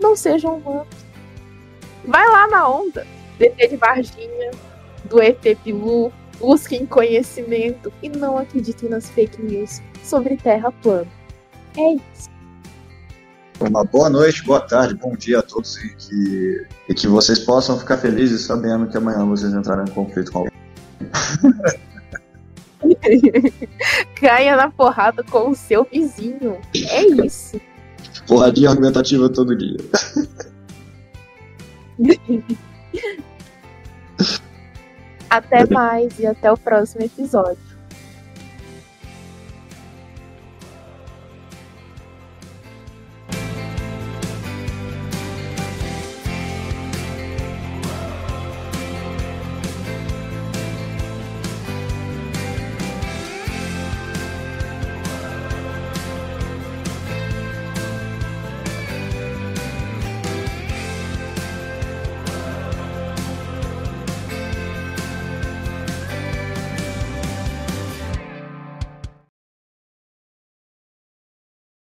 [0.00, 0.88] não sejam humanos.
[2.04, 3.06] Vai lá na onda
[3.38, 4.50] do ET de Varginha,
[5.04, 11.08] do ET Pilu, busquem conhecimento e não acreditem nas fake news sobre terra plana.
[11.76, 12.28] É isso.
[13.60, 17.78] Uma boa noite, boa tarde, bom dia a todos e que, e que vocês possam
[17.78, 20.52] ficar felizes sabendo que amanhã vocês entrarão em conflito com alguém.
[24.20, 26.58] Caia na porrada com o seu vizinho.
[26.74, 27.60] É isso.
[28.26, 29.78] Porradinha argumentativa todo dia.
[35.30, 37.69] até mais e até o próximo episódio.